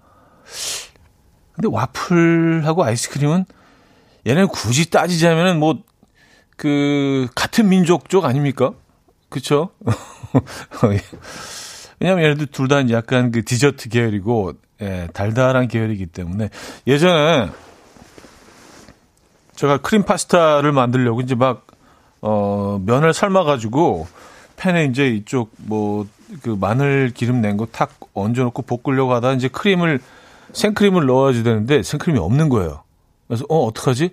근데 1.54 1.68
와플하고 1.72 2.84
아이스크림은 2.84 3.46
얘는 4.26 4.48
굳이 4.48 4.90
따지자면은 4.90 5.60
뭐, 5.60 5.84
그, 6.58 7.28
같은 7.36 7.70
민족 7.70 8.10
쪽 8.10 8.26
아닙니까? 8.26 8.72
그쵸? 9.30 9.70
왜냐면 12.00 12.24
얘네들 12.24 12.48
둘 12.48 12.68
다 12.68 12.88
약간 12.90 13.32
그 13.32 13.44
디저트 13.44 13.90
계열이고, 13.90 14.54
예, 14.84 15.08
달달한 15.14 15.68
계열이기 15.68 16.08
때문에 16.08 16.50
예전에 16.88 17.50
제가 19.56 19.78
크림 19.78 20.04
파스타를 20.04 20.72
만들려고 20.72 21.22
이제 21.22 21.36
막, 21.36 21.66
어, 22.22 22.80
면을 22.86 23.14
삶아가지고 23.14 24.08
팬에 24.58 24.86
이제 24.86 25.08
이쪽 25.08 25.52
뭐, 25.58 26.06
그 26.42 26.50
마늘 26.60 27.12
기름 27.14 27.42
낸 27.42 27.58
거 27.58 27.66
탁 27.68 27.92
얹어놓고 28.14 28.64
볶으려고 28.64 29.14
하다 29.14 29.34
이제 29.34 29.48
크림을 29.48 30.00
생크림을 30.54 31.06
넣어야지 31.06 31.44
되는데 31.44 31.84
생크림이 31.84 32.20
없는 32.20 32.50
거예요. 32.50 32.84
그래서 33.28 33.46
어 33.50 33.66
어떡하지? 33.66 34.10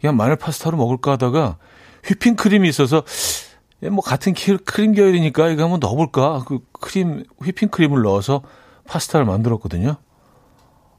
그냥 0.00 0.16
마늘 0.16 0.36
파스타로 0.36 0.76
먹을까 0.76 1.12
하다가 1.12 1.56
휘핑 2.04 2.36
크림이 2.36 2.68
있어서 2.68 3.02
뭐 3.90 4.00
같은 4.02 4.34
크림 4.64 4.92
계열이니까 4.92 5.48
이거 5.50 5.64
한번 5.64 5.80
넣어볼까? 5.80 6.44
그 6.46 6.60
크림 6.72 7.24
휘핑 7.42 7.68
크림을 7.68 8.02
넣어서 8.02 8.42
파스타를 8.86 9.26
만들었거든요. 9.26 9.96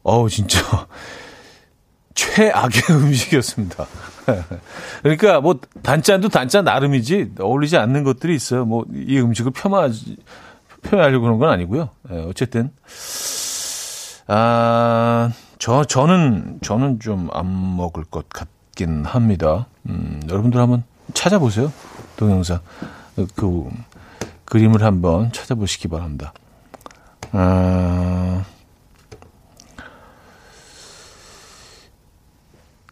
어우 0.05 0.29
진짜 0.29 0.59
최악의 2.13 2.81
음식이었습니다. 2.91 3.85
그러니까 5.03 5.41
뭐 5.41 5.59
단짠도 5.83 6.29
단짠 6.29 6.63
나름이지 6.65 7.33
어울리지 7.39 7.75
않는 7.77 8.03
것들이 8.03 8.35
있어요. 8.35 8.65
뭐 8.65 8.85
이 8.93 9.19
음식을 9.19 9.51
폄하 9.51 9.89
표현하려고 10.83 11.23
그런 11.23 11.39
건 11.39 11.49
아니고요. 11.49 11.89
예, 12.11 12.19
어쨌든 12.19 12.69
아, 14.27 15.31
저 15.59 15.83
저는 15.83 16.59
저는 16.61 16.99
좀 16.99 17.29
안 17.33 17.75
먹을 17.77 18.03
것 18.03 18.29
같긴 18.29 19.05
합니다. 19.05 19.67
음, 19.87 20.21
여러분들 20.29 20.59
한번 20.59 20.83
찾아보세요. 21.13 21.71
동영상 22.17 22.59
그 23.35 23.69
그림을 24.45 24.83
한번 24.83 25.31
찾아보시기 25.31 25.87
바랍니다. 25.87 26.33
아, 27.31 28.43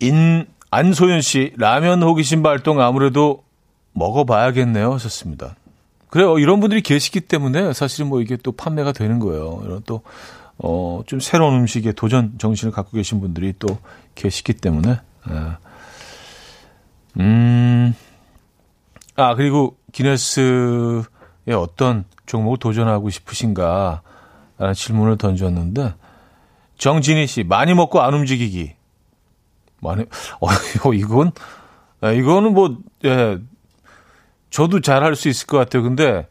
인 0.04 0.46
안소연 0.70 1.22
씨 1.22 1.54
라면 1.58 2.02
호기심 2.04 2.44
발동 2.44 2.82
아무래도 2.82 3.44
먹어봐야겠네요. 3.94 4.94
하셨습니다. 4.94 5.56
그래요. 6.10 6.38
이런 6.38 6.60
분들이 6.60 6.82
계시기 6.82 7.22
때문에 7.22 7.74
사실은 7.74 8.10
뭐 8.10 8.22
이게 8.22 8.38
또 8.38 8.52
판매가 8.52 8.92
되는 8.92 9.20
거예요. 9.20 9.62
이런 9.66 9.82
또, 9.86 10.02
어, 10.58 11.02
좀 11.08 11.20
새로운 11.20 11.56
음식에 11.56 11.92
도전 11.92 12.34
정신을 12.38 12.72
갖고 12.72 12.92
계신 12.92 13.20
분들이 13.20 13.54
또 13.58 13.80
계시기 14.16 14.54
때문에. 14.54 15.00
예. 15.30 15.58
음, 17.20 17.96
아, 19.16 19.36
그리고 19.36 19.76
기네스의 19.92 21.04
어떤 21.56 22.06
종목을 22.26 22.58
도전하고 22.60 23.10
싶으신가? 23.10 24.02
라는 24.58 24.74
질문을 24.74 25.18
던졌는데, 25.18 25.94
정진희 26.78 27.28
씨, 27.28 27.44
많이 27.44 27.74
먹고 27.74 28.02
안 28.02 28.14
움직이기. 28.14 28.74
많이, 29.84 30.06
어, 30.40 30.48
이건, 30.94 31.32
이거는 32.02 32.54
뭐, 32.54 32.78
예, 33.06 33.38
저도 34.50 34.82
잘 34.82 35.04
할 35.04 35.16
수 35.16 35.30
있을 35.30 35.48
것 35.48 35.58
같아요. 35.58 35.84
근데, 35.84 36.28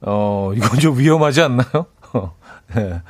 어, 0.00 0.52
이건 0.54 0.78
좀 0.80 0.98
위험하지 0.98 1.42
않나요? 1.42 1.86
예. 2.76 3.02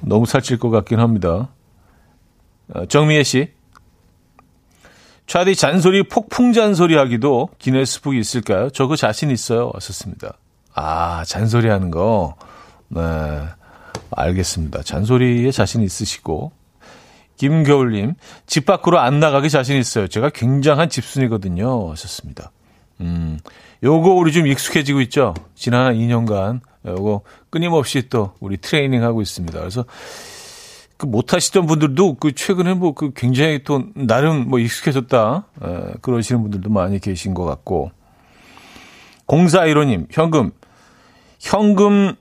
너무 0.00 0.26
살찔 0.26 0.58
것 0.58 0.70
같긴 0.70 0.98
합니다. 0.98 1.48
어, 2.74 2.86
정미애 2.86 3.22
씨. 3.22 3.52
차디 5.26 5.54
잔소리 5.56 6.02
폭풍 6.02 6.52
잔소리 6.52 6.96
하기도 6.96 7.48
기네스북이 7.58 8.18
있을까요? 8.18 8.70
저그 8.70 8.96
자신 8.96 9.30
있어요. 9.30 9.70
왔었습니다. 9.72 10.34
아, 10.74 11.24
잔소리 11.24 11.68
하는 11.68 11.90
거. 11.90 12.34
네. 12.88 13.00
알겠습니다. 14.10 14.82
잔소리에 14.82 15.50
자신 15.52 15.82
있으시고. 15.82 16.52
김겨울님, 17.42 18.14
집 18.46 18.66
밖으로 18.66 19.00
안 19.00 19.18
나가기 19.18 19.50
자신 19.50 19.76
있어요. 19.76 20.06
제가 20.06 20.30
굉장한 20.30 20.88
집순이거든요. 20.88 21.90
하셨습니다. 21.90 22.52
음, 23.00 23.40
요거 23.82 24.10
우리 24.10 24.30
좀 24.30 24.46
익숙해지고 24.46 25.00
있죠? 25.02 25.34
지난 25.56 25.86
한 25.86 25.94
2년간. 25.96 26.60
요거 26.86 27.22
끊임없이 27.50 28.08
또 28.08 28.34
우리 28.38 28.58
트레이닝 28.58 29.02
하고 29.02 29.22
있습니다. 29.22 29.58
그래서 29.58 29.84
그 30.96 31.06
못하시던 31.06 31.66
분들도 31.66 32.14
그 32.20 32.30
최근에 32.32 32.74
뭐 32.74 32.92
그 32.94 33.10
굉장히 33.12 33.64
또 33.64 33.86
나름 33.96 34.48
뭐 34.48 34.60
익숙해졌다. 34.60 35.46
에, 35.64 35.94
그러시는 36.00 36.42
분들도 36.42 36.70
많이 36.70 37.00
계신 37.00 37.34
것 37.34 37.44
같고. 37.44 37.90
0415님, 39.26 40.06
현금. 40.12 40.52
현금 41.40 42.14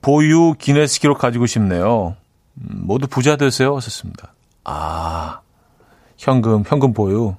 보유 0.00 0.54
기네스 0.56 1.00
기록 1.00 1.18
가지고 1.18 1.46
싶네요. 1.46 2.14
음, 2.54 2.82
모두 2.84 3.08
부자 3.08 3.34
되세요. 3.34 3.74
하셨습니다. 3.74 4.32
아, 4.64 5.40
현금, 6.16 6.64
현금 6.66 6.92
보유. 6.92 7.34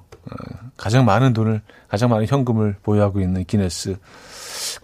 가장 0.76 1.04
많은 1.04 1.32
돈을, 1.32 1.62
가장 1.88 2.10
많은 2.10 2.26
현금을 2.26 2.76
보유하고 2.82 3.20
있는 3.20 3.44
기네스. 3.44 3.96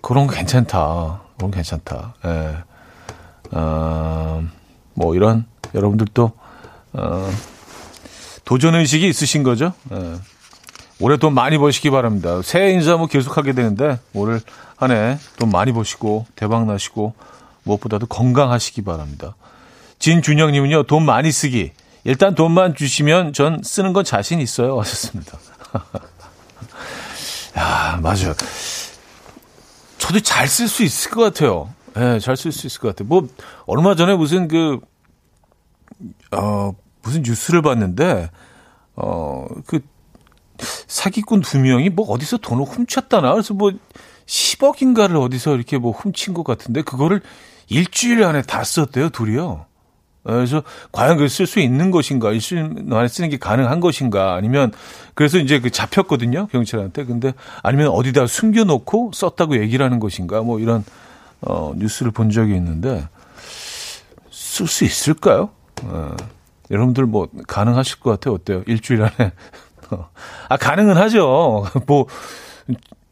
그런 0.00 0.26
거 0.26 0.34
괜찮다. 0.34 1.22
그런 1.36 1.50
거 1.50 1.56
괜찮다. 1.56 2.14
예. 2.24 2.56
어, 3.50 4.42
뭐 4.94 5.14
이런 5.14 5.46
여러분들도 5.74 6.32
어, 6.92 7.30
도전 8.44 8.74
의식이 8.74 9.08
있으신 9.08 9.42
거죠. 9.42 9.72
예. 9.92 10.14
올해 11.00 11.16
돈 11.16 11.34
많이 11.34 11.58
버시기 11.58 11.90
바랍니다. 11.90 12.42
새해 12.42 12.72
인사 12.72 12.96
뭐 12.96 13.06
계속하게 13.06 13.52
되는데 13.52 14.00
올해 14.14 14.40
한해 14.76 15.18
돈 15.38 15.50
많이 15.50 15.72
버시고 15.72 16.26
대박 16.34 16.66
나시고 16.66 17.14
무엇보다도 17.62 18.06
건강하시기 18.06 18.82
바랍니다. 18.82 19.36
진준영님은요 19.98 20.84
돈 20.84 21.04
많이 21.04 21.30
쓰기. 21.30 21.72
일단 22.08 22.34
돈만 22.34 22.74
주시면 22.74 23.34
전 23.34 23.60
쓰는 23.62 23.92
건 23.92 24.02
자신 24.02 24.40
있어요. 24.40 24.80
하셨습니다. 24.80 25.38
야 27.58 27.98
맞아요. 28.02 28.34
저도 29.98 30.20
잘 30.20 30.46
쓸 30.46 30.68
수 30.68 30.82
있을 30.82 31.10
것 31.10 31.20
같아요. 31.20 31.68
예, 31.96 32.00
네, 32.00 32.18
잘쓸 32.18 32.50
수 32.50 32.66
있을 32.66 32.80
것 32.80 32.88
같아요. 32.88 33.08
뭐 33.08 33.28
얼마 33.66 33.94
전에 33.94 34.16
무슨 34.16 34.48
그 34.48 34.80
어, 36.32 36.72
무슨 37.02 37.22
뉴스를 37.22 37.60
봤는데, 37.60 38.30
어, 38.96 39.46
그, 39.66 39.80
사기꾼 40.86 41.40
두 41.42 41.58
명이 41.58 41.90
뭐 41.90 42.06
어디서 42.06 42.38
돈을 42.38 42.64
훔쳤다나. 42.64 43.32
그래서 43.32 43.52
뭐 43.54 43.72
10억인가를 44.26 45.20
어디서 45.20 45.54
이렇게 45.54 45.78
뭐 45.78 45.92
훔친 45.92 46.34
것 46.34 46.44
같은데, 46.44 46.82
그거를 46.82 47.20
일주일 47.68 48.24
안에 48.24 48.42
다 48.42 48.64
썼대요, 48.64 49.10
둘이요. 49.10 49.66
그래서 50.34 50.62
과연 50.92 51.16
그걸 51.16 51.28
쓸 51.28 51.46
수 51.46 51.60
있는 51.60 51.90
것인가, 51.90 52.32
일주일 52.32 52.86
안에 52.90 53.08
쓰는 53.08 53.30
게 53.30 53.38
가능한 53.38 53.80
것인가, 53.80 54.34
아니면 54.34 54.72
그래서 55.14 55.38
이제 55.38 55.60
그 55.60 55.70
잡혔거든요, 55.70 56.46
경찰한테. 56.48 57.04
근데 57.04 57.32
아니면 57.62 57.88
어디다 57.88 58.26
숨겨놓고 58.26 59.12
썼다고 59.14 59.58
얘기를 59.60 59.84
하는 59.84 60.00
것인가, 60.00 60.42
뭐 60.42 60.60
이런 60.60 60.84
어, 61.40 61.72
뉴스를 61.76 62.10
본 62.10 62.30
적이 62.30 62.54
있는데 62.56 63.08
쓸 64.30 64.66
수 64.66 64.84
있을까요? 64.84 65.50
어, 65.84 66.14
여러분들 66.70 67.06
뭐 67.06 67.28
가능하실 67.46 68.00
것 68.00 68.10
같아요. 68.10 68.34
어때요? 68.34 68.62
일주일 68.66 69.02
안에. 69.02 69.32
아, 70.48 70.56
가능은 70.56 70.96
하죠. 70.96 71.64
뭐, 71.86 72.06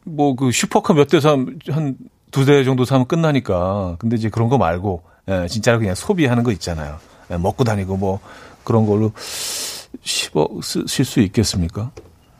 뭐 0.03 0.35
그 0.35 0.51
슈퍼카 0.51 0.93
몇 0.93 1.07
대 1.07 1.19
사면 1.19 1.57
한두 1.69 2.45
대 2.45 2.63
정도 2.63 2.85
사면 2.85 3.07
끝나니까. 3.07 3.95
근데 3.99 4.15
이제 4.15 4.29
그런 4.29 4.49
거 4.49 4.57
말고, 4.57 5.03
예, 5.29 5.47
진짜로 5.47 5.79
그냥 5.79 5.95
소비하는 5.95 6.43
거 6.43 6.51
있잖아요. 6.51 6.99
예, 7.31 7.37
먹고 7.37 7.63
다니고 7.63 7.97
뭐 7.97 8.19
그런 8.63 8.85
걸로 8.85 9.11
10억 9.11 10.63
쓰실 10.63 11.05
수 11.05 11.19
있겠습니까? 11.21 11.91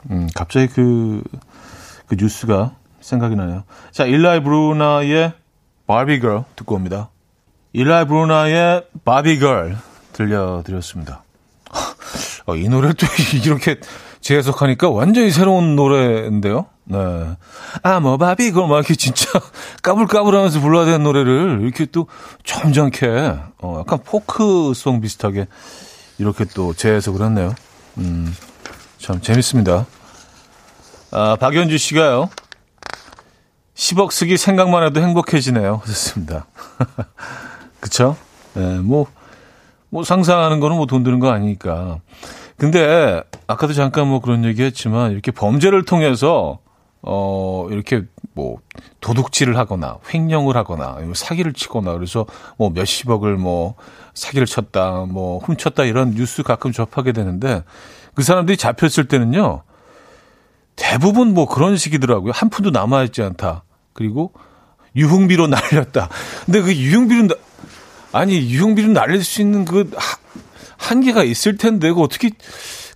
음, 0.09 0.27
갑자기 0.33 0.67
그, 0.67 1.23
그 2.07 2.15
뉴스가 2.15 2.75
생각이 3.01 3.35
나네요. 3.35 3.63
자, 3.91 4.05
일라이 4.05 4.41
브루나의 4.41 5.33
바비걸 5.85 6.43
듣고 6.55 6.75
옵니다. 6.75 7.09
일라이 7.73 8.05
브루나의 8.05 8.85
바비걸 9.05 9.77
들려드렸습니다. 10.13 11.23
어, 12.45 12.55
이 12.55 12.67
노래를 12.67 12.95
또 12.95 13.05
이렇게 13.43 13.79
재해석하니까 14.27 14.89
완전히 14.89 15.31
새로운 15.31 15.77
노래인데요. 15.77 16.65
네. 16.83 16.97
아, 17.81 18.01
뭐, 18.01 18.17
바비, 18.17 18.51
그걸 18.51 18.67
막 18.67 18.75
이렇게 18.75 18.93
진짜 18.93 19.25
까불까불 19.83 20.35
하면서 20.35 20.59
불러야 20.59 20.83
되는 20.83 21.03
노래를 21.03 21.59
이렇게 21.61 21.85
또 21.85 22.07
점잖게, 22.43 23.07
어, 23.61 23.77
약간 23.79 23.99
포크송 24.03 24.99
비슷하게 24.99 25.47
이렇게 26.17 26.43
또 26.43 26.73
재해석을 26.73 27.25
했네요. 27.25 27.55
음, 27.99 28.35
참 28.97 29.21
재밌습니다. 29.21 29.85
아, 31.11 31.37
박연주 31.39 31.77
씨가요. 31.77 32.29
10억 33.75 34.11
쓰기 34.11 34.35
생각만 34.35 34.83
해도 34.83 34.99
행복해지네요. 34.99 35.79
하셨습니다. 35.83 36.47
그쵸? 37.79 38.17
네, 38.55 38.79
뭐, 38.79 39.07
뭐 39.89 40.03
상상하는 40.03 40.59
거는 40.59 40.75
뭐 40.75 40.85
돈 40.85 41.03
드는 41.03 41.19
거 41.19 41.31
아니니까. 41.31 41.99
근데 42.57 43.21
아까도 43.45 43.73
잠깐 43.73 44.07
뭐 44.07 44.19
그런 44.19 44.43
얘기 44.43 44.63
했지만 44.63 45.11
이렇게 45.11 45.31
범죄를 45.31 45.83
통해서 45.85 46.59
어 47.01 47.67
이렇게 47.69 48.03
뭐 48.33 48.57
도둑질을 48.99 49.57
하거나 49.57 49.97
횡령을 50.11 50.57
하거나 50.57 50.97
사기를 51.13 51.53
치거나 51.53 51.93
그래서 51.93 52.25
뭐 52.57 52.71
몇십억을 52.71 53.37
뭐 53.37 53.75
사기를 54.13 54.47
쳤다 54.47 55.05
뭐 55.07 55.39
훔쳤다 55.39 55.83
이런 55.83 56.11
뉴스 56.11 56.41
가끔 56.43 56.71
접하게 56.71 57.11
되는데 57.11 57.63
그 58.15 58.23
사람들이 58.23 58.57
잡혔을 58.57 59.07
때는요 59.07 59.61
대부분 60.75 61.33
뭐 61.33 61.47
그런 61.47 61.75
식이더라고요. 61.75 62.31
한 62.33 62.49
푼도 62.49 62.69
남아 62.69 63.03
있지 63.05 63.21
않다. 63.21 63.63
그리고 63.93 64.31
유흥비로 64.95 65.47
날렸다. 65.47 66.09
근데 66.45 66.61
그 66.61 66.73
유흥비로 66.75 67.35
아니, 68.13 68.49
유흥비를 68.49 68.93
날릴 68.93 69.23
수 69.23 69.41
있는 69.41 69.65
그 69.65 69.91
한계가 70.77 71.23
있을 71.23 71.57
텐데, 71.57 71.91
그 71.91 72.01
어떻게 72.01 72.31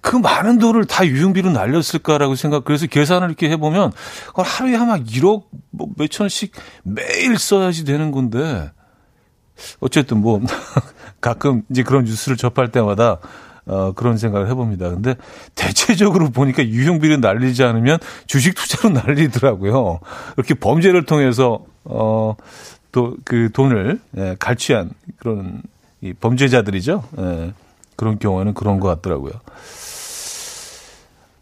그 0.02 0.16
많은 0.16 0.58
돈을 0.58 0.86
다 0.86 1.06
유흥비로 1.06 1.52
날렸을까라고 1.52 2.36
생각, 2.36 2.64
그래서 2.64 2.88
계산을 2.88 3.28
이렇게 3.28 3.50
해보면, 3.52 3.92
그걸 4.28 4.46
하루에 4.46 4.76
아마 4.76 4.98
1억 4.98 5.46
뭐 5.72 5.88
몇천씩 5.98 6.54
매일 6.84 7.38
써야지 7.38 7.86
되는 7.86 8.12
건데, 8.12 8.72
어쨌든 9.80 10.18
뭐, 10.18 10.42
가끔 11.22 11.64
이제 11.70 11.84
그런 11.84 12.06
뉴스를 12.06 12.38
접할 12.38 12.72
때마다, 12.72 13.20
어, 13.66 13.94
그런 13.94 14.18
생각을 14.18 14.50
해봅니다. 14.50 14.90
근데 14.90 15.16
대체적으로 15.54 16.32
보니까 16.32 16.66
유흥비를 16.66 17.22
날리지 17.22 17.64
않으면 17.64 18.00
주식 18.26 18.56
투자로 18.56 18.94
날리더라고요. 19.06 20.00
이렇게 20.36 20.56
범죄를 20.56 21.06
통해서, 21.06 21.64
어, 21.84 22.36
또 22.92 23.16
그 23.24 23.50
돈을 23.52 24.00
예, 24.18 24.36
갈취한 24.40 24.92
그런 25.18 25.62
이 26.02 26.14
범죄자들이죠. 26.14 27.04
예, 27.20 27.54
그런 28.02 28.18
경우에는 28.18 28.56
그런 28.56 28.80
것 28.80 28.88
같더라고요. 28.88 29.34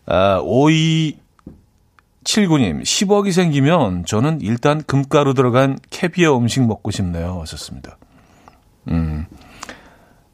아, 0.07 0.41
5279님, 0.41 1.21
10억이 2.81 3.31
생기면 3.31 4.03
저는 4.03 4.41
일단 4.41 4.83
금가루 4.83 5.35
들어간 5.35 5.79
캐비어 5.89 6.37
음식 6.37 6.67
먹고 6.67 6.91
싶네요. 6.91 7.39
하셨습니다. 7.39 7.97
음. 8.89 9.25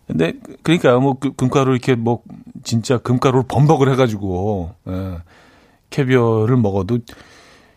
근데, 0.08 0.34
그러니까 0.64 0.98
뭐, 0.98 1.14
그 1.20 1.32
금가루 1.34 1.74
이렇게 1.74 1.94
뭐, 1.94 2.24
진짜 2.64 2.98
금가루를 2.98 3.44
범벅을 3.48 3.92
해가지고, 3.92 4.74
예, 4.88 5.20
캐비어를 5.92 6.58
먹어도, 6.58 6.98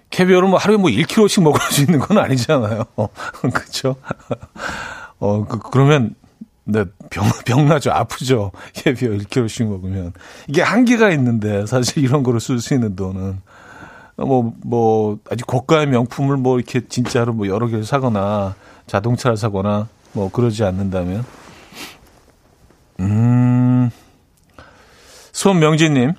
캐비어를 0.08 0.48
뭐 0.48 0.58
하루에 0.58 0.78
뭐 0.78 0.88
1kg씩 0.88 1.42
먹을 1.42 1.60
수 1.70 1.82
있는 1.82 1.98
건 1.98 2.16
아니잖아요. 2.16 2.84
그쵸? 3.52 3.96
어, 5.18 5.44
그, 5.44 5.58
그러면 5.58 6.14
네, 6.70 6.84
병, 7.08 7.24
병나죠. 7.46 7.90
아프죠. 7.90 8.52
캐비어 8.74 9.10
1kg씩 9.10 9.66
먹으면. 9.66 10.12
이게 10.48 10.60
한계가 10.62 11.10
있는데, 11.12 11.64
사실 11.66 12.04
이런 12.04 12.22
거로 12.22 12.38
쓸수 12.38 12.74
있는 12.74 12.94
돈은. 12.94 13.40
뭐, 14.16 14.52
뭐, 14.62 15.18
아주 15.30 15.46
고가의 15.46 15.86
명품을 15.86 16.36
뭐 16.36 16.58
이렇게 16.58 16.86
진짜로 16.86 17.32
뭐 17.32 17.48
여러 17.48 17.66
개를 17.68 17.84
사거나, 17.84 18.54
자동차를 18.86 19.36
사거나, 19.38 19.88
뭐 20.12 20.30
그러지 20.30 20.62
않는다면. 20.62 21.24
음, 23.00 23.90
손명진님. 25.32 26.12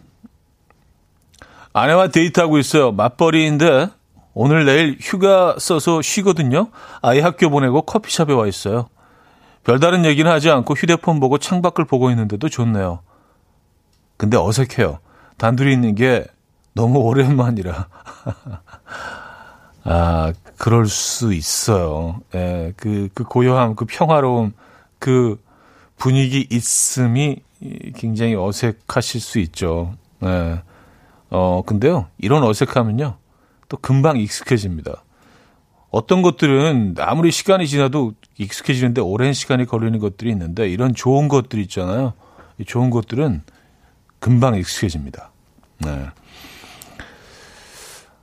아내와 1.73 2.07
데이트하고 2.07 2.57
있어요. 2.57 2.91
맞벌이인데, 2.91 3.89
오늘 4.33 4.65
내일 4.65 4.97
휴가 4.99 5.57
써서 5.59 6.01
쉬거든요. 6.01 6.69
아이 7.01 7.19
학교 7.19 7.49
보내고 7.49 7.83
커피숍에 7.83 8.33
와 8.33 8.47
있어요. 8.47 8.87
별다른 9.69 10.03
얘기는 10.03 10.29
하지 10.29 10.49
않고 10.49 10.73
휴대폰 10.73 11.19
보고 11.19 11.37
창밖을 11.37 11.85
보고 11.85 12.09
있는데도 12.09 12.49
좋네요. 12.49 13.01
근데 14.17 14.35
어색해요. 14.35 14.97
단둘이 15.37 15.71
있는 15.71 15.93
게 15.93 16.25
너무 16.73 16.97
오랜만이라. 17.01 17.87
아, 19.85 20.33
그럴 20.57 20.87
수 20.87 21.35
있어요. 21.35 22.19
예, 22.33 22.73
그, 22.77 23.09
그 23.13 23.23
고요함, 23.23 23.75
그 23.75 23.85
평화로움, 23.85 24.53
그 24.97 25.39
분위기 25.97 26.47
있음이 26.49 27.43
굉장히 27.95 28.33
어색하실 28.33 29.21
수 29.21 29.37
있죠. 29.37 29.93
예. 30.23 30.63
어, 31.29 31.61
근데요, 31.63 32.07
이런 32.17 32.41
어색함은요, 32.41 33.17
또 33.67 33.77
금방 33.77 34.17
익숙해집니다. 34.17 35.03
어떤 35.91 36.21
것들은 36.21 36.95
아무리 36.99 37.31
시간이 37.31 37.67
지나도 37.67 38.13
익숙해지는데 38.37 39.01
오랜 39.01 39.33
시간이 39.33 39.65
걸리는 39.65 39.97
것들이 39.99 40.29
있는데 40.31 40.69
이런 40.69 40.93
좋은 40.93 41.27
것들 41.27 41.59
있잖아요. 41.61 42.13
이 42.59 42.65
좋은 42.65 42.89
것들은 42.89 43.41
금방 44.19 44.55
익숙해집니다. 44.55 45.31
네. 45.79 46.09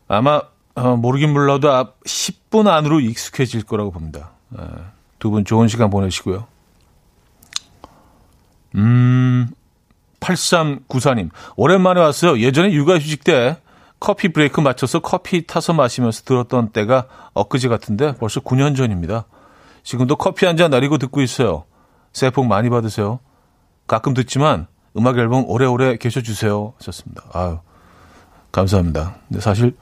아마 0.09 0.43
어, 0.75 0.97
모르긴 0.97 1.33
몰라도 1.33 1.69
10분 2.05 2.69
안으로 2.69 3.01
익숙해질 3.01 3.65
거라고 3.65 3.91
봅니다. 3.91 4.31
네. 4.51 4.63
두분 5.19 5.45
좋은 5.45 5.69
시간 5.69 5.91
보내시고요. 5.91 6.47
음, 8.77 9.49
8394님. 10.21 11.31
오랜만에 11.57 12.01
왔어요. 12.01 12.39
예전에 12.39 12.73
육아휴직 12.73 13.25
때 13.25 13.57
커피 13.99 14.29
브레이크 14.29 14.61
맞춰서 14.61 15.01
커피 15.01 15.47
타서 15.47 15.73
마시면서 15.73 16.23
들었던 16.23 16.71
때가 16.71 17.07
엊그제 17.35 17.69
같은데 17.69 18.15
벌써 18.17 18.41
9년 18.41 18.77
전입니다. 18.77 19.27
지금도 19.83 20.17
커피 20.17 20.47
한잔 20.47 20.71
나리고 20.71 20.99
듣고 20.99 21.23
있어요. 21.23 21.65
새해 22.13 22.31
복 22.31 22.47
많이 22.47 22.71
받으세요. 22.71 23.21
가끔 23.87 24.15
듣지만 24.15 24.67
음악 24.97 25.19
앨범 25.19 25.45
오래오래 25.47 25.97
계셔주세요. 25.97 26.75
하셨습니다. 26.79 27.23
아유, 27.33 27.59
감사합니다. 28.53 29.17
근데 29.29 29.41
사실 29.41 29.77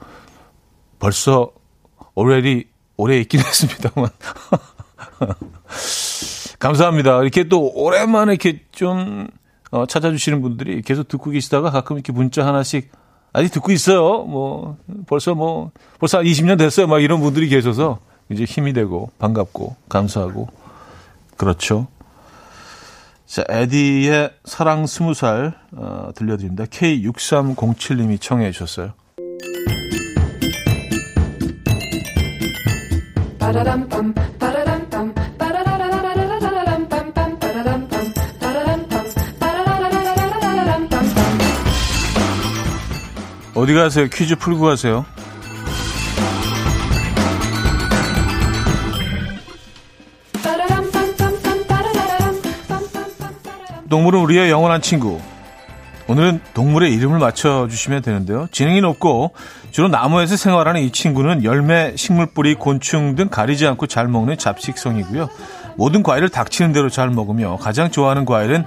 벌써 0.99 1.51
already 2.17 2.65
오래 2.97 3.19
있긴 3.19 3.41
했습니다만. 3.45 4.09
감사합니다. 6.59 7.21
이렇게 7.21 7.45
또 7.45 7.71
오랜만에 7.73 8.33
이렇게 8.33 8.63
좀 8.71 9.27
어, 9.71 9.85
찾아주시는 9.85 10.41
분들이 10.41 10.81
계속 10.81 11.07
듣고 11.07 11.31
계시다가 11.31 11.69
가끔 11.69 11.97
이렇게 11.97 12.11
문자 12.11 12.45
하나씩 12.45 12.91
아직 13.35 13.51
듣고 13.51 13.73
있어요. 13.73 14.23
뭐 14.23 14.77
벌써 15.07 15.35
뭐 15.35 15.71
벌써 15.99 16.21
20년 16.21 16.57
됐어요. 16.57 16.87
막 16.87 17.03
이런 17.03 17.19
분들이 17.19 17.49
계셔서 17.49 17.99
이제 18.29 18.45
힘이 18.45 18.71
되고 18.71 19.11
반갑고 19.19 19.75
감사하고 19.89 20.47
그렇죠. 21.35 21.87
자, 23.25 23.43
에디의 23.49 24.31
사랑 24.45 24.87
스무 24.87 25.13
살 25.13 25.53
어, 25.73 26.11
들려드립니다. 26.15 26.63
K6307님이 26.65 28.21
청해 28.21 28.51
주셨어요. 28.51 28.93
어디 43.65 43.73
가세요? 43.73 44.07
퀴즈 44.13 44.35
풀고 44.35 44.63
가세요. 44.63 45.05
동물은 53.89 54.19
우리의 54.19 54.51
영원한 54.51 54.83
친구. 54.83 55.19
오늘은 56.07 56.41
동물의 56.53 56.93
이름을 56.93 57.17
맞춰주시면 57.17 58.03
되는데요. 58.03 58.47
지능이 58.51 58.81
높고 58.81 59.31
주로 59.71 59.87
나무에서 59.87 60.37
생활하는 60.37 60.81
이 60.81 60.91
친구는 60.91 61.43
열매, 61.43 61.95
식물뿌리, 61.95 62.53
곤충 62.53 63.15
등 63.15 63.29
가리지 63.29 63.65
않고 63.65 63.87
잘 63.87 64.07
먹는 64.07 64.37
잡식성이고요. 64.37 65.27
모든 65.75 66.03
과일을 66.03 66.29
닥치는 66.29 66.71
대로 66.71 66.91
잘 66.91 67.09
먹으며 67.09 67.57
가장 67.57 67.89
좋아하는 67.89 68.25
과일은 68.25 68.63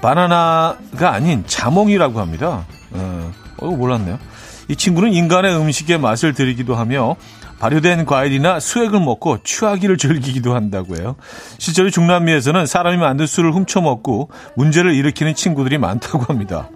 바나나가 0.00 1.12
아닌 1.12 1.42
자몽이라고 1.48 2.20
합니다. 2.20 2.64
어, 2.92 3.32
어, 3.58 3.66
몰랐네요. 3.66 4.20
이 4.68 4.76
친구는 4.76 5.12
인간의 5.12 5.56
음식에 5.56 5.96
맛을 5.96 6.34
들이기도 6.34 6.74
하며 6.74 7.16
발효된 7.58 8.04
과일이나 8.04 8.60
수액을 8.60 9.00
먹고 9.00 9.38
취하기를 9.42 9.96
즐기기도 9.96 10.54
한다고 10.54 10.96
해요. 10.96 11.16
실제로 11.58 11.88
중남미에서는 11.90 12.66
사람이 12.66 12.98
만든 12.98 13.26
술을 13.26 13.52
훔쳐 13.52 13.80
먹고 13.80 14.30
문제를 14.56 14.94
일으키는 14.94 15.34
친구들이 15.34 15.78
많다고 15.78 16.24
합니다. 16.24 16.68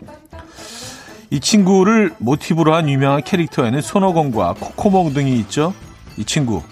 이 1.31 1.38
친구를 1.38 2.14
모티브로 2.18 2.74
한 2.74 2.88
유명한 2.88 3.22
캐릭터에는 3.22 3.83
손오공과 3.83 4.55
코코몽 4.59 5.12
등이 5.12 5.38
있죠. 5.40 5.74
이 6.16 6.24
친구 6.24 6.62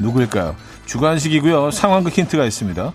누구일까요? 0.00 0.56
주관식이고요. 0.86 1.70
상황극 1.70 2.16
힌트가 2.16 2.44
있습니다. 2.44 2.92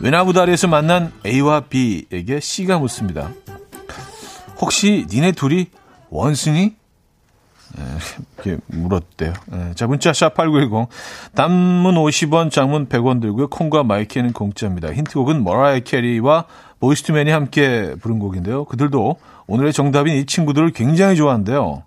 외나무 0.00 0.32
다리에서 0.32 0.66
만난 0.66 1.12
A와 1.24 1.60
B에게 1.60 2.40
C가 2.40 2.78
묻습니다. 2.78 3.30
혹시 4.60 5.06
니네 5.10 5.32
둘이 5.32 5.66
원숭이? 6.10 6.74
예, 7.78 7.82
이렇게 8.44 8.62
물었대요. 8.66 9.32
예, 9.52 9.74
자, 9.74 9.86
문자 9.86 10.12
샵8910. 10.12 10.88
단문 11.34 11.94
50원, 11.94 12.50
장문 12.50 12.88
100원 12.88 13.20
들고요. 13.20 13.48
콩과 13.48 13.84
my 13.84 13.98
K는 13.98 14.32
공짜입니다. 14.32 14.92
힌트곡은 14.92 15.42
머라이어 15.42 15.82
캐리와 15.82 16.44
Boyz 16.80 17.00
II 17.00 17.10
Men이 17.10 17.30
함께 17.30 17.94
부른 18.00 18.18
곡인데요. 18.18 18.64
그들도 18.64 19.16
오늘의 19.46 19.72
정답인 19.72 20.16
이 20.16 20.26
친구들을 20.26 20.72
굉장히 20.72 21.16
좋아한대요. 21.16 21.84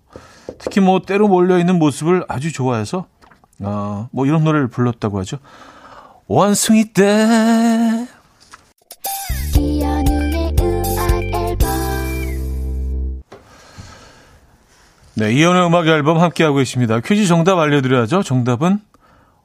특히 0.60 0.80
뭐 0.82 1.02
떼로 1.02 1.28
몰려있는 1.28 1.78
모습을 1.80 2.24
아주 2.28 2.52
좋아해서 2.52 3.06
어, 3.60 4.08
뭐 4.12 4.26
이런 4.26 4.44
노래를 4.44 4.68
불렀다고 4.68 5.20
하죠. 5.20 5.38
원숭이 6.28 6.86
때 6.94 8.08
네, 15.18 15.32
이연의 15.32 15.66
음악 15.66 15.88
앨범 15.88 16.20
함께하고 16.20 16.60
있습니다. 16.60 17.00
퀴즈 17.00 17.26
정답 17.26 17.58
알려드려야죠. 17.58 18.22
정답은 18.22 18.82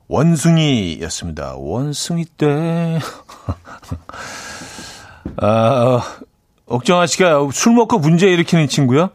원숭이였습니다. 0.09 1.55
원숭이 1.57 2.25
때. 2.25 2.99
아, 5.37 6.03
옥정아 6.67 7.07
씨가 7.07 7.51
술 7.53 7.75
먹고 7.75 8.01
문제 8.01 8.29
일으키는 8.29 8.67
친구요? 8.67 9.11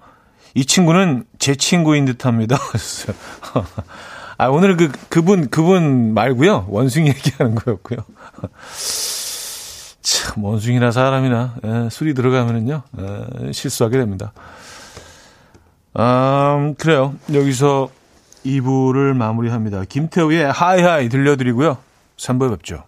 이 0.53 0.65
친구는 0.65 1.25
제 1.39 1.55
친구인 1.55 2.05
듯 2.05 2.25
합니다. 2.25 2.57
아, 4.37 4.47
오늘 4.47 4.77
그, 4.77 4.93
그분, 5.09 5.49
그분 5.49 6.13
말고요 6.13 6.67
원숭이 6.69 7.09
얘기하는 7.09 7.55
거였고요. 7.55 7.99
참, 10.01 10.41
원숭이나 10.41 10.91
사람이나, 10.91 11.55
에, 11.63 11.89
술이 11.89 12.13
들어가면은요, 12.13 12.81
에, 12.97 13.51
실수하게 13.51 13.97
됩니다. 13.97 14.31
음, 15.97 16.75
그래요. 16.75 17.15
여기서 17.34 17.89
2부를 18.45 19.13
마무리합니다. 19.15 19.84
김태우의 19.86 20.51
하이하이 20.51 21.10
들려드리고요. 21.10 21.77
3부에 22.17 22.49
뵙죠. 22.51 22.84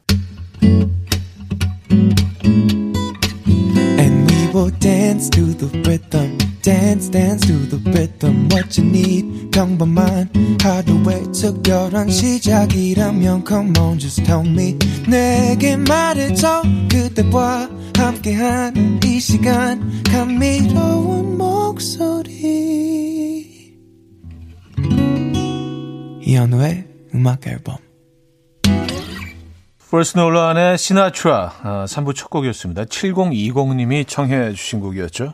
Will 4.58 4.72
dance 4.80 5.30
to 5.30 5.54
the 5.54 5.68
rhythm. 5.88 6.36
dance 6.64 7.10
dance 7.10 7.46
to 7.46 7.54
the 7.70 7.78
rhythm 7.92 8.50
what 8.50 8.76
you 8.76 8.90
need 8.90 9.52
평범한 9.52 10.58
하루의 10.60 11.32
특별한 11.32 12.10
시작이라면 12.10 13.46
come 13.48 13.78
on 13.78 14.00
just 14.00 14.24
tell 14.24 14.44
me 14.44 14.76
내게 15.08 15.78
말해줘 15.78 16.64
그대와 16.90 17.70
함께한 17.96 19.00
이 19.06 19.20
시간 19.20 20.02
감미로운 20.02 21.38
목소리 21.38 22.66
이현우의 26.26 26.88
음악 27.14 27.46
앨범 27.46 27.87
퍼스트 29.90 30.20
놀란의 30.20 30.78
시나트라 30.78 31.54
아, 31.64 31.86
3부 31.88 32.14
첫 32.14 32.30
곡이었습니다. 32.30 32.84
7020님이 32.84 34.06
청해 34.06 34.52
주신 34.52 34.82
곡이었죠. 34.82 35.34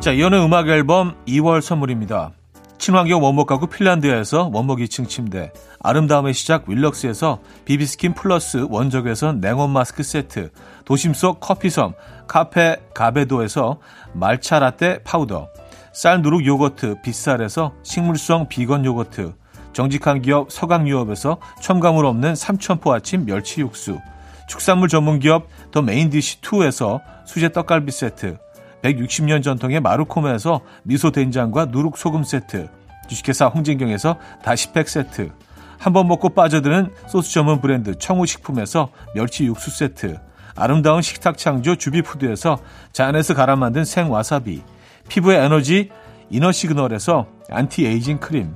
자, 0.00 0.12
이현우의 0.12 0.42
음악 0.42 0.68
앨범 0.68 1.14
2월 1.26 1.60
선물입니다. 1.60 2.32
친환경 2.78 3.22
원목 3.22 3.46
가구 3.46 3.66
핀란드에서 3.66 4.50
원목 4.52 4.78
2층 4.78 5.08
침대, 5.08 5.52
아름다움의 5.80 6.32
시작 6.32 6.68
윌럭스에서 6.68 7.40
비비스킨 7.64 8.14
플러스 8.14 8.66
원적외선 8.70 9.40
냉온 9.40 9.70
마스크 9.70 10.02
세트, 10.02 10.50
도심 10.84 11.12
속 11.12 11.40
커피섬 11.40 11.94
카페 12.26 12.76
가베도에서 12.94 13.78
말차 14.12 14.58
라떼 14.58 15.02
파우더, 15.04 15.48
쌀 15.92 16.22
누룩 16.22 16.44
요거트 16.44 17.00
빗살에서 17.02 17.72
식물성 17.82 18.48
비건 18.48 18.84
요거트, 18.84 19.34
정직한 19.72 20.22
기업 20.22 20.50
서강유업에서 20.50 21.38
첨가물 21.60 22.06
없는 22.06 22.34
삼천포 22.34 22.92
아침 22.92 23.26
멸치 23.26 23.60
육수, 23.60 24.00
축산물 24.48 24.88
전문 24.88 25.18
기업 25.18 25.48
더 25.70 25.82
메인디시2에서 25.82 27.00
수제 27.26 27.52
떡갈비 27.52 27.92
세트, 27.92 28.38
160년 28.82 29.42
전통의 29.42 29.80
마루코메에서 29.80 30.60
미소 30.82 31.10
된장과 31.10 31.66
누룩 31.66 31.98
소금 31.98 32.24
세트, 32.24 32.68
주식회사 33.08 33.46
홍진경에서 33.46 34.16
다시팩 34.42 34.88
세트, 34.88 35.30
한번 35.78 36.08
먹고 36.08 36.30
빠져드는 36.30 36.90
소스 37.08 37.32
전문 37.32 37.60
브랜드 37.60 37.98
청우식품에서 37.98 38.90
멸치 39.14 39.44
육수 39.44 39.70
세트, 39.70 40.18
아름다운 40.56 41.02
식탁 41.02 41.36
창조 41.36 41.76
주비푸드에서 41.76 42.58
잔에서 42.92 43.34
갈아 43.34 43.56
만든 43.56 43.84
생와사비, 43.84 44.62
피부의 45.08 45.44
에너지 45.44 45.90
이너 46.30 46.50
시그널에서 46.50 47.26
안티에이징 47.50 48.18
크림, 48.18 48.54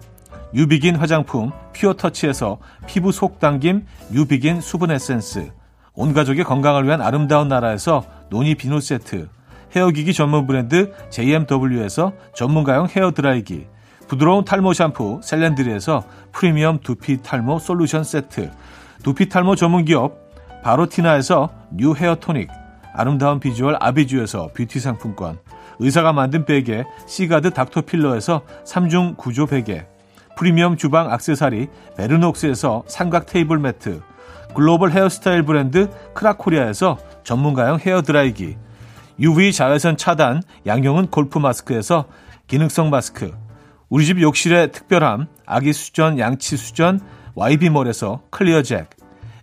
유비긴 0.55 0.97
화장품 0.97 1.53
퓨어터치에서 1.75 2.59
피부 2.87 3.13
속 3.13 3.39
당김 3.39 3.87
유비긴 4.13 4.61
수분 4.61 4.91
에센스, 4.91 5.53
온 5.95 6.13
가족의 6.13 6.45
건강을 6.45 6.87
위한 6.87 7.03
아름다운 7.03 7.49
나라에서 7.49 8.05
노니 8.31 8.55
비누 8.55 8.81
세트, 8.81 9.29
헤어기기 9.77 10.15
전문 10.15 10.47
브랜드 10.47 10.93
JMW에서 11.11 12.13
전문가용 12.35 12.89
헤어드라이기, 12.89 13.67
부드러운 14.09 14.45
탈모 14.45 14.73
샴푸 14.73 15.21
셀렌드리에서 15.23 16.03
프리미엄 16.33 16.81
두피 16.81 17.23
탈모 17.23 17.61
솔루션 17.61 18.03
세트, 18.03 18.51
두피 19.05 19.29
탈모 19.29 19.55
전문 19.55 19.85
기업 19.85 20.30
바로티나에서 20.63 21.51
뉴 21.71 21.95
헤어 21.95 22.17
토닉, 22.17 22.49
아름다운 22.95 23.41
비주얼 23.41 23.77
아비주에서 23.81 24.51
뷰티 24.55 24.81
상품권, 24.81 25.39
의사가 25.79 26.13
만든 26.13 26.45
베개 26.45 26.85
시가드 27.07 27.51
닥터필러에서 27.51 28.43
3중 28.65 29.17
구조 29.17 29.47
베개, 29.47 29.87
프리미엄 30.37 30.77
주방 30.77 31.11
악세사리 31.11 31.69
베르녹스에서 31.97 32.85
삼각 32.87 33.27
테이블 33.27 33.59
매트, 33.59 34.01
글로벌 34.55 34.91
헤어스타일 34.91 35.45
브랜드 35.45 35.89
크라코리아에서 36.15 36.99
전문가용 37.25 37.79
헤어드라이기, 37.79 38.57
UV 39.21 39.53
자외선 39.53 39.97
차단 39.97 40.43
양용은 40.67 41.09
골프 41.09 41.39
마스크에서 41.39 42.07
기능성 42.47 42.91
마스크 42.91 43.33
우리 43.91 44.07
집 44.07 44.21
욕실의 44.21 44.73
특별함 44.73 45.27
아기 45.45 45.73
수전 45.73 46.19
양치 46.19 46.57
수전 46.57 47.01
YB몰에서 47.35 48.23
클리어 48.31 48.63
잭 48.63 48.89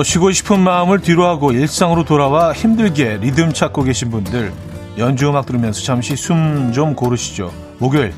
또 0.00 0.04
쉬고 0.04 0.32
싶은 0.32 0.60
마음을 0.60 1.00
뒤로하고 1.00 1.52
일상으로 1.52 2.04
돌아와 2.06 2.54
힘들게 2.54 3.18
리듬 3.18 3.52
찾고 3.52 3.82
계신 3.82 4.10
분들 4.10 4.50
연주 4.96 5.28
음악 5.28 5.44
들으면서 5.44 5.82
잠시 5.82 6.16
숨 6.16 6.72
좀 6.72 6.94
고르시죠. 6.94 7.52
목요일 7.76 8.14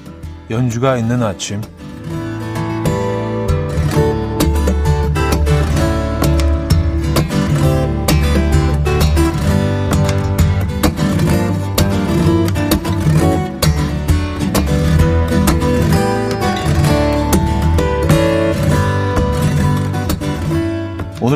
연주가 0.48 0.96
있는 0.96 1.24
아침 1.24 1.60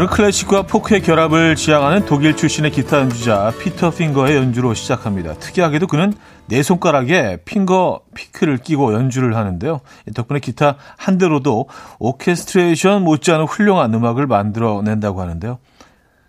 오늘은 0.07 0.09
클래식과 0.09 0.63
포크의 0.63 1.03
결합을 1.03 1.57
지향하는 1.57 2.07
독일 2.07 2.37
출신의 2.37 2.71
기타 2.71 2.99
연주자 2.99 3.53
피터 3.61 3.91
핑거의 3.91 4.37
연주로 4.37 4.75
시작합니다. 4.75 5.35
특이하게도 5.35 5.87
그는 5.87 6.13
네 6.47 6.63
손가락에 6.63 7.39
finger 7.45 8.01
pick을 8.15 8.59
끼고 8.59 8.95
연주를 8.95 9.37
하는데요. 9.37 9.81
덕분에 10.15 10.41
기타 10.41 10.77
한 10.97 11.19
대로도 11.19 11.69
오케스트레이션 11.99 13.03
못지않은 13.03 13.47
훌륭한 13.47 13.93
음악을 13.95 14.27
만들어낸다고 14.27 15.21
하는데요. 15.21 15.59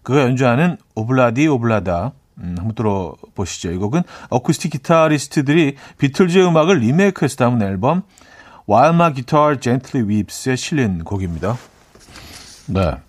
그가 0.04 0.22
연주하는 0.22 0.78
Ob-La-Di, 0.96 1.48
Ob-La-Da 1.48 2.12
음, 2.40 2.56
한번 2.58 2.76
들어보시죠. 2.76 3.72
이 3.72 3.78
곡은 3.78 4.04
어쿠스틱 4.30 4.72
기타리스트들이 4.72 5.76
비틀즈의 5.98 6.48
음악을 6.48 6.80
리메이크해서 6.80 7.36
담은 7.38 7.62
앨범 7.62 8.04
While 8.70 8.96
My 8.96 9.14
Guitar 9.14 9.60
Gently 9.60 10.08
Weeps에 10.08 10.56
실린 10.56 11.04
곡입니다. 11.04 11.58
네. 12.68 13.07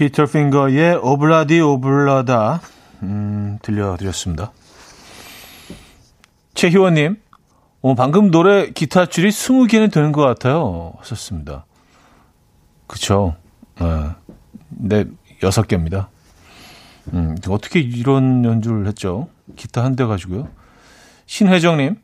피터 0.00 0.24
핑거의 0.24 0.96
오블라디 0.96 1.60
오블라다 1.60 2.62
음, 3.02 3.58
들려드렸습니다. 3.60 4.50
최희원님, 6.54 7.20
어, 7.82 7.94
방금 7.94 8.30
노래 8.30 8.70
기타 8.70 9.04
줄이 9.04 9.28
20개는 9.28 9.92
되는 9.92 10.10
것 10.12 10.22
같아요. 10.22 10.94
하셨습니다. 11.00 11.66
그쵸. 12.86 13.36
네, 13.78 13.84
네 14.70 15.04
6개입니다. 15.42 16.06
음, 17.12 17.36
어떻게 17.50 17.80
이런 17.80 18.42
연주를 18.42 18.86
했죠? 18.86 19.28
기타 19.54 19.84
한 19.84 19.96
대 19.96 20.06
가지고요. 20.06 20.48
신회정님, 21.26 21.96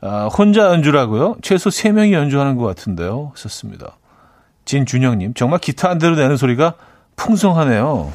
아, 0.00 0.26
혼자 0.26 0.72
연주라고요? 0.72 1.36
최소 1.40 1.70
3명이 1.70 2.10
연주하는 2.14 2.56
것 2.56 2.64
같은데요. 2.64 3.30
하셨습니다. 3.36 3.96
진준영님, 4.64 5.34
정말 5.34 5.60
기타 5.60 5.88
한 5.88 5.98
대로 5.98 6.16
내는 6.16 6.36
소리가 6.36 6.74
풍성하네요. 7.16 8.12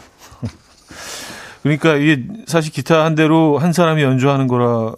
그러니까 1.63 1.95
이게 1.95 2.23
사실 2.47 2.71
기타 2.71 3.03
한 3.05 3.15
대로 3.15 3.57
한 3.57 3.73
사람이 3.73 4.01
연주하는 4.01 4.47
거라 4.47 4.93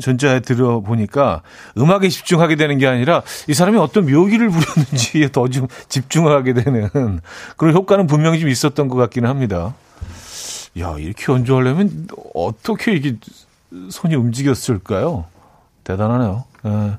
전자에 0.00 0.40
들어보니까 0.40 1.42
음악에 1.76 2.08
집중하게 2.08 2.56
되는 2.56 2.78
게 2.78 2.86
아니라 2.86 3.22
이 3.48 3.54
사람이 3.54 3.76
어떤 3.78 4.10
묘기를 4.10 4.48
부렸는지에 4.48 5.28
더 5.30 5.46
좀 5.48 5.68
집중하게 5.88 6.54
되는 6.54 7.20
그런 7.56 7.74
효과는 7.74 8.06
분명히 8.06 8.40
좀 8.40 8.48
있었던 8.48 8.88
것 8.88 8.96
같기는 8.96 9.28
합니다. 9.28 9.74
야, 10.80 10.96
이렇게 10.98 11.30
연주하려면 11.32 12.08
어떻게 12.34 12.94
이게 12.94 13.16
손이 13.90 14.14
움직였을까요? 14.16 15.26
대단하네요. 15.84 16.44
예. 16.66 16.98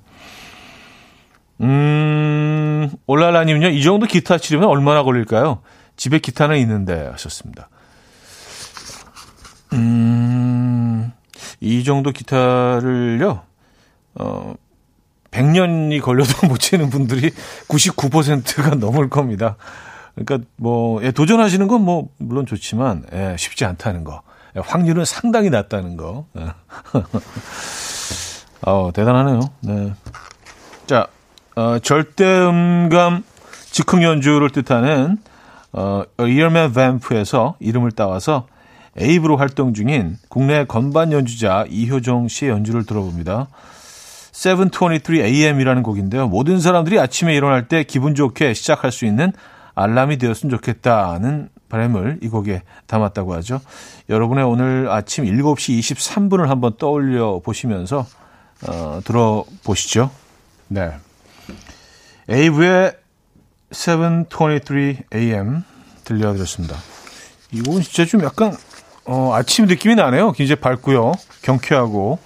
음, 1.61 2.91
올랄라님은요, 3.07 3.69
이 3.69 3.81
정도 3.83 4.05
기타 4.05 4.37
치려면 4.37 4.69
얼마나 4.69 5.03
걸릴까요? 5.03 5.59
집에 5.95 6.19
기타는 6.19 6.57
있는데 6.57 7.07
하셨습니다. 7.07 7.69
음, 9.73 11.11
이 11.59 11.83
정도 11.83 12.11
기타를요, 12.11 13.41
어, 14.15 14.55
100년이 15.31 16.01
걸려도 16.01 16.47
못 16.47 16.57
치는 16.59 16.89
분들이 16.89 17.31
99%가 17.67 18.75
넘을 18.75 19.09
겁니다. 19.09 19.57
그러니까 20.15 20.47
뭐, 20.55 21.03
예, 21.03 21.11
도전하시는 21.11 21.67
건 21.67 21.81
뭐, 21.81 22.09
물론 22.17 22.45
좋지만, 22.45 23.05
예, 23.13 23.35
쉽지 23.37 23.65
않다는 23.65 24.05
거. 24.05 24.21
예, 24.55 24.61
확률은 24.63 25.03
상당히 25.03 25.49
낮다는 25.49 25.97
거. 25.97 26.25
예. 26.37 26.53
어, 28.61 28.91
대단하네요. 28.93 29.41
네. 29.61 29.93
자, 30.87 31.07
어, 31.55 31.79
절대음감 31.79 33.23
즉흥 33.71 34.03
연주를 34.03 34.49
뜻하는 34.51 35.17
어, 35.77 36.03
이얼맨 36.19 36.71
뱀프에서 36.71 37.57
이름을 37.59 37.91
따와서 37.91 38.47
에이브로 38.97 39.35
활동 39.35 39.73
중인 39.73 40.17
국내 40.29 40.63
건반 40.63 41.11
연주자 41.11 41.65
이효정 41.69 42.29
씨의 42.29 42.51
연주를 42.51 42.85
들어봅니다. 42.85 43.47
723 44.31 45.15
AM이라는 45.15 45.83
곡인데요. 45.83 46.27
모든 46.27 46.61
사람들이 46.61 46.97
아침에 46.97 47.35
일어날 47.35 47.67
때 47.67 47.83
기분 47.83 48.15
좋게 48.15 48.53
시작할 48.53 48.93
수 48.93 49.05
있는 49.05 49.33
알람이 49.75 50.17
되었으면 50.17 50.49
좋겠다는 50.51 51.49
바람을 51.67 52.19
이 52.21 52.29
곡에 52.29 52.61
담았다고 52.87 53.33
하죠. 53.35 53.59
여러분의 54.07 54.45
오늘 54.45 54.89
아침 54.89 55.25
7시 55.25 55.79
23분을 55.79 56.45
한번 56.45 56.77
떠올려 56.77 57.41
보시면서 57.43 58.05
어, 58.67 59.01
들어보시죠. 59.03 60.09
네. 60.69 60.91
에이브의 62.29 62.93
7.23 63.71 65.13
AM 65.13 65.63
들려드렸습니다. 66.03 66.75
이건 67.51 67.81
진짜 67.81 68.05
좀 68.05 68.23
약간 68.23 68.55
어, 69.05 69.33
아침 69.33 69.65
느낌이 69.65 69.95
나네요. 69.95 70.31
굉장히 70.31 70.59
밝고요. 70.59 71.13
경쾌하고. 71.41 72.19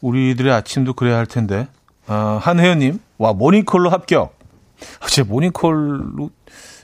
우리들의 0.00 0.52
아침도 0.52 0.94
그래야 0.94 1.16
할 1.16 1.26
텐데. 1.26 1.68
아, 2.06 2.38
한혜연님, 2.42 2.98
와, 3.18 3.32
모닝콜로 3.32 3.88
합격. 3.90 4.36
제 5.08 5.22
모닝콜로 5.22 6.30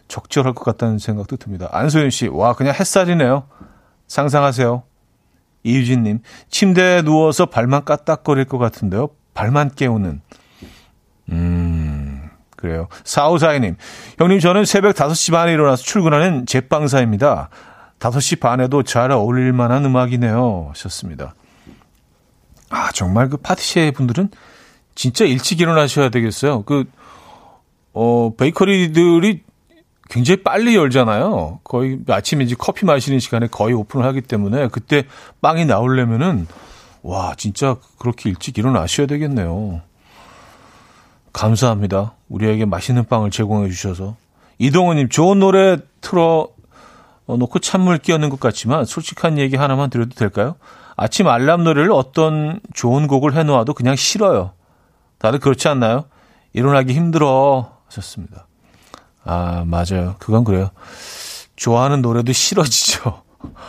적절할 0.07 0.55
것 0.55 0.65
같다는 0.65 0.99
생각도 0.99 1.37
듭니다. 1.37 1.69
안소연 1.73 2.11
씨, 2.11 2.29
와, 2.29 2.55
그냥 2.55 2.75
햇살이네요. 2.75 3.49
상상하세요. 4.07 4.85
이유진님, 5.65 6.21
침대에 6.49 7.03
누워서 7.03 7.47
발만 7.47 7.85
까딱거릴 7.85 8.45
것 8.45 8.59
같은데요. 8.59 9.09
발만 9.35 9.75
깨우는. 9.75 10.23
음, 11.31 12.08
그래요. 12.59 12.89
4542님, 13.05 13.77
형님, 14.19 14.41
저는 14.41 14.65
새벽 14.65 14.97
5시 14.97 15.31
반에 15.31 15.53
일어나서 15.53 15.85
출근하는 15.85 16.45
제빵사입니다. 16.45 17.51
5시 18.01 18.41
반에도 18.41 18.83
잘 18.83 19.13
어울릴 19.13 19.53
만한 19.53 19.85
음악이네요. 19.85 20.67
하셨습니다. 20.71 21.35
아, 22.69 22.91
정말 22.93 23.29
그 23.29 23.37
파티시에 23.37 23.93
분들은 23.93 24.31
진짜 24.97 25.25
일찍 25.25 25.61
일어나셔야 25.61 26.09
되겠어요. 26.09 26.63
그, 26.63 26.85
어, 27.93 28.33
베이커리들이 28.37 29.43
굉장히 30.11 30.43
빨리 30.43 30.75
열잖아요. 30.75 31.61
거의 31.63 32.01
아침에 32.09 32.43
이제 32.43 32.57
커피 32.59 32.87
마시는 32.87 33.21
시간에 33.21 33.47
거의 33.47 33.75
오픈을 33.75 34.05
하기 34.07 34.23
때문에 34.23 34.67
그때 34.69 35.05
빵이 35.41 35.65
나오려면은 35.67 36.49
와, 37.03 37.35
진짜 37.37 37.77
그렇게 38.01 38.31
일찍 38.31 38.59
일어나셔야 38.59 39.07
되겠네요. 39.07 39.83
감사합니다. 41.33 42.15
우리에게 42.29 42.65
맛있는 42.65 43.07
빵을 43.07 43.31
제공해 43.31 43.69
주셔서. 43.69 44.17
이동호님, 44.59 45.09
좋은 45.09 45.39
노래 45.39 45.79
틀어 46.01 46.49
놓고 47.27 47.59
찬물 47.59 47.99
끼얹는 47.99 48.31
것 48.31 48.41
같지만 48.41 48.85
솔직한 48.85 49.39
얘기 49.39 49.57
하나만 49.57 49.91
드려도 49.91 50.15
될까요? 50.15 50.57
아침 50.97 51.29
알람 51.29 51.63
노래를 51.63 51.93
어떤 51.93 52.61
좋은 52.75 53.07
곡을 53.07 53.35
해놓아도 53.35 53.75
그냥 53.75 53.95
싫어요. 53.95 54.53
다들 55.19 55.39
그렇지 55.39 55.69
않나요? 55.69 56.07
일어나기 56.53 56.95
힘들어 56.95 57.77
하셨습니다. 57.87 58.47
아, 59.25 59.65
맞아요. 59.67 60.17
그건 60.19 60.43
그래요. 60.45 60.71
좋아하는 61.55 62.03
노래도 62.03 62.33
싫어지죠. 62.33 63.23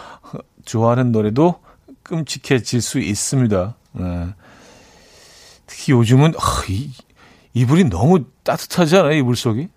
좋아하는 0.65 1.11
노래도 1.11 1.61
끔찍해질 2.03 2.81
수 2.81 2.99
있습니다. 2.99 3.75
네. 3.91 4.27
특히 5.67 5.93
요즘은 5.93 6.33
아, 6.37 6.63
이, 6.69 6.91
이불이 7.53 7.89
너무 7.89 8.25
따뜻하지 8.43 8.97
않아요? 8.97 9.13
이불 9.13 9.35
속이? 9.35 9.69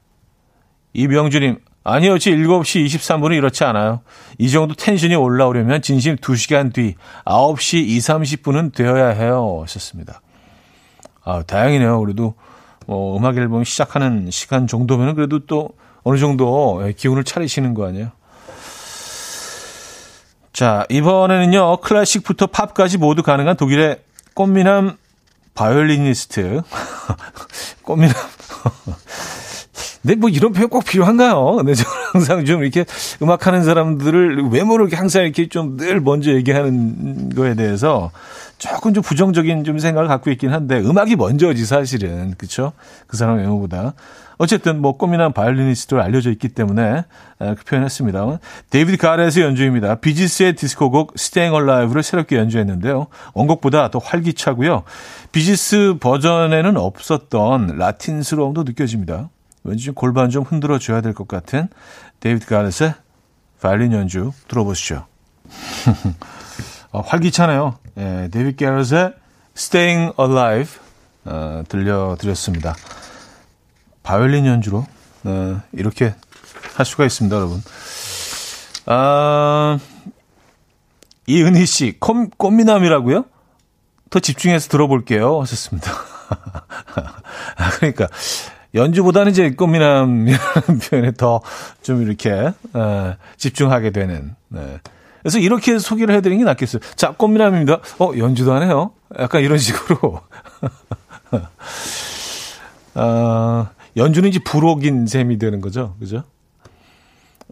이병주님, 0.95 1.59
아니요, 1.85 2.19
지 2.19 2.31
7시 2.33 2.85
23분은 2.87 3.37
이렇지 3.37 3.65
않아요. 3.65 4.03
이 4.39 4.51
정도 4.51 4.75
텐션이 4.75 5.15
올라오려면 5.15 5.83
진심 5.83 6.17
2시간 6.17 6.73
뒤 6.73 6.95
9시 7.25 7.87
2, 7.87 7.99
30분은 7.99 8.75
되어야 8.75 9.09
해요. 9.09 9.61
하셨습니다. 9.63 10.21
아, 11.25 11.43
다행이네요. 11.43 12.01
그래도 12.01 12.35
뭐 12.87 13.17
음악 13.17 13.37
앨범 13.37 13.65
시작하는 13.65 14.31
시간 14.31 14.67
정도면은 14.67 15.15
그래도 15.15 15.41
또 15.47 15.71
어느 16.05 16.19
정도 16.19 16.83
기운을 16.97 17.25
차리시는 17.25 17.75
거 17.75 17.87
아니에요? 17.87 18.11
자, 20.53 20.85
이번에는요, 20.91 21.79
클래식부터 21.79 22.47
팝까지 22.49 22.99
모두 22.99 23.23
가능한 23.23 23.57
독일의 23.57 24.03
꽃미남 24.35 24.99
바이올리니스트. 25.55 26.63
꽃미남. 27.83 28.15
근데 30.03 30.17
뭐 30.17 30.29
이런 30.29 30.53
표현 30.53 30.69
꼭 30.69 30.85
필요한가요? 30.85 31.57
근데 31.59 31.75
저는 31.75 31.93
항상 32.13 32.45
좀 32.45 32.63
이렇게 32.63 32.85
음악하는 33.23 33.63
사람들을 33.63 34.49
외모를 34.51 34.89
항상 34.93 35.23
이렇게 35.23 35.49
좀 35.49 35.77
늘 35.77 36.01
먼저 36.01 36.33
얘기하는 36.33 37.31
거에 37.31 37.55
대해서 37.55 38.11
조금 38.59 38.95
좀 38.95 39.03
부정적인 39.03 39.63
좀 39.63 39.79
생각을 39.79 40.09
갖고 40.09 40.31
있긴 40.31 40.53
한데 40.53 40.81
음악이 40.81 41.15
먼저지 41.17 41.65
사실은 41.65 42.35
그렇죠? 42.37 42.73
그 43.07 43.17
사람 43.17 43.37
외모보다 43.39 43.95
어쨌든 44.39 44.81
뭐 44.81 44.97
꽃미남 44.97 45.33
바이올리니스트로 45.33 46.03
알려져 46.03 46.31
있기 46.31 46.49
때문에 46.49 47.05
그 47.39 47.65
표현했습니다. 47.67 48.39
데이비드 48.71 48.99
가렛의 48.99 49.45
연주입니다. 49.45 49.97
비지스의 49.97 50.55
디스코곡 50.55 51.15
Staying 51.17 51.55
Alive를 51.57 52.03
새롭게 52.03 52.37
연주했는데요. 52.37 53.07
원곡보다 53.35 53.91
더 53.91 53.99
활기차고요. 53.99 54.85
비지스 55.33 55.97
버전에는 56.01 56.77
없었던 56.77 57.77
라틴스러움도 57.79 58.65
느껴집니다. 58.65 59.31
왠지 59.65 59.85
좀 59.85 59.95
골반 59.95 60.31
좀 60.31 60.43
흔들어 60.45 60.79
줘야 60.79 61.01
될 61.01 61.13
것 61.15 61.29
같은 61.29 61.69
데이비드 62.21 62.47
가렛의 62.47 62.95
바이올린 63.61 63.93
연주 63.93 64.33
들어보시죠. 64.49 65.07
어, 66.93 67.01
활기차네요. 67.01 67.75
예, 67.99 68.29
데이비드 68.33 68.65
가렛의 68.65 69.13
Staying 69.57 70.15
Alive 70.19 70.81
어, 71.25 71.63
들려드렸습니다. 71.69 72.75
바이올린 74.03 74.47
연주로 74.47 74.87
어, 75.25 75.61
이렇게 75.73 76.15
할 76.75 76.87
수가 76.87 77.05
있습니다, 77.05 77.35
여러분. 77.37 77.63
아, 78.87 79.79
이은희 81.27 81.67
씨, 81.67 81.97
콤, 82.01 82.31
꽃미남이라고요? 82.31 83.25
더 84.11 84.19
집중해서 84.21 84.69
들어볼게요. 84.69 85.41
하셨습니다. 85.41 85.91
아, 87.57 87.71
그러니까 87.77 88.09
연주보다는 88.75 89.33
이제 89.33 89.51
꽃미남이라는 89.51 90.79
표현에 90.91 91.13
더 91.13 91.41
좀 91.83 92.03
이렇게 92.03 92.53
어, 92.73 93.15
집중하게 93.37 93.91
되는. 93.91 94.35
네. 94.49 94.81
그래서 95.21 95.39
이렇게 95.39 95.79
소개를 95.79 96.15
해드리는 96.17 96.39
게 96.39 96.45
낫겠어요. 96.45 96.81
자, 96.97 97.13
꽃미남입니다. 97.13 97.79
어, 98.01 98.13
연주도 98.17 98.53
하네요. 98.55 98.93
약간 99.19 99.43
이런 99.43 99.59
식으로. 99.59 100.21
어, 102.95 103.67
연주는 103.97 104.29
이제 104.29 104.39
부록인 104.39 105.07
셈이 105.07 105.39
되는 105.39 105.61
거죠. 105.61 105.97
그죠? 105.99 106.25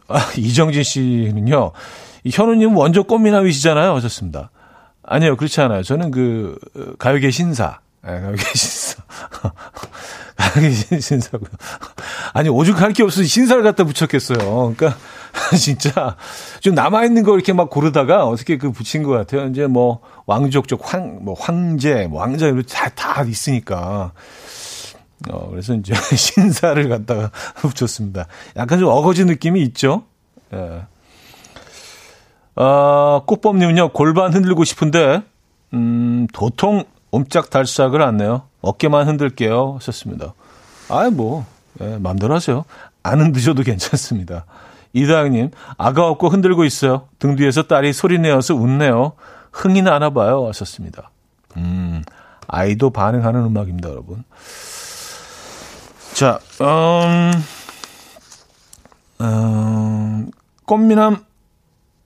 아, 0.08 0.18
이정진 0.36 0.82
씨는요, 0.82 1.72
현우님 2.28 2.76
원조 2.76 3.04
꽃미남이시잖아요. 3.04 3.94
하셨습니다. 3.96 4.50
아니요, 5.02 5.36
그렇지 5.36 5.60
않아요. 5.60 5.82
저는 5.82 6.10
그, 6.10 6.58
가요계 6.98 7.30
신사. 7.30 7.80
네, 8.04 8.20
가요계 8.20 8.42
신사. 8.54 9.02
신사고요. 11.00 11.50
아니, 12.32 12.48
오죽할 12.48 12.92
게 12.92 13.02
없어서 13.02 13.24
신사를 13.24 13.62
갖다 13.62 13.84
붙였겠어요. 13.84 14.74
그러니까, 14.76 14.96
진짜, 15.58 16.16
좀 16.60 16.74
남아있는 16.74 17.22
거 17.22 17.34
이렇게 17.34 17.52
막 17.52 17.70
고르다가 17.70 18.26
어떻게 18.26 18.56
그 18.58 18.72
붙인 18.72 19.02
것 19.02 19.10
같아요. 19.10 19.46
이제 19.48 19.66
뭐, 19.66 20.00
왕족적 20.26 20.80
황, 20.82 21.20
뭐, 21.22 21.34
황제, 21.38 22.06
뭐 22.08 22.20
왕자, 22.20 22.46
이런 22.46 22.64
다, 22.64 22.88
다 22.88 23.22
있으니까. 23.22 24.12
어, 25.28 25.48
그래서 25.50 25.74
이제 25.74 25.92
신사를 26.16 26.88
갖다가 26.88 27.30
붙였습니다. 27.60 28.26
약간 28.56 28.78
좀 28.78 28.88
어거지 28.88 29.24
느낌이 29.24 29.60
있죠? 29.64 30.04
예. 30.52 30.82
어, 32.56 33.22
꽃범님은요, 33.26 33.92
골반 33.92 34.32
흔들고 34.32 34.64
싶은데, 34.64 35.22
음, 35.72 36.26
도통 36.32 36.84
옴짝달싹을 37.10 38.02
않네요. 38.02 38.42
어깨만 38.60 39.08
흔들게요. 39.08 39.76
하셨습니다. 39.76 40.34
아이, 40.88 41.10
뭐, 41.10 41.46
예, 41.80 41.96
마음대로 41.98 42.34
하세요. 42.34 42.64
안 43.02 43.20
흔드셔도 43.20 43.62
괜찮습니다. 43.62 44.44
이다영님, 44.92 45.50
아가 45.78 46.08
없고 46.08 46.28
흔들고 46.28 46.64
있어요. 46.64 47.08
등 47.18 47.36
뒤에서 47.36 47.62
딸이 47.62 47.92
소리내어서 47.92 48.54
웃네요. 48.54 49.12
흥이 49.52 49.82
나나 49.82 50.10
봐요. 50.10 50.46
하셨습니다. 50.48 51.10
음, 51.56 52.02
아이도 52.48 52.90
반응하는 52.90 53.44
음악입니다, 53.44 53.88
여러분. 53.88 54.24
자, 56.20 56.38
음, 56.60 57.32
음, 59.22 60.30
꽃미남 60.66 61.24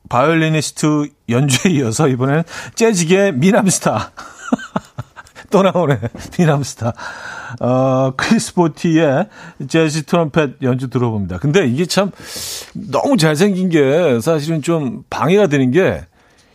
바이올리니스트 0.09 1.09
연주에 1.29 1.73
이어서 1.73 2.07
이번에는 2.07 2.45
재즈계 2.77 3.33
미남스타. 3.33 4.13
또 5.51 5.65
나오네. 5.65 5.99
미남스타. 6.39 6.93
어, 7.59 8.13
크리스 8.17 8.55
보티의 8.55 9.31
재즈 9.67 10.05
트럼펫 10.05 10.63
연주 10.63 10.91
들어봅니다. 10.91 11.39
근데 11.39 11.67
이게 11.67 11.85
참 11.85 12.13
너무 12.73 13.17
잘생긴 13.17 13.69
게 13.69 14.21
사실은 14.21 14.63
좀 14.63 15.03
방해가 15.11 15.49
되는 15.49 15.73
게 15.73 16.07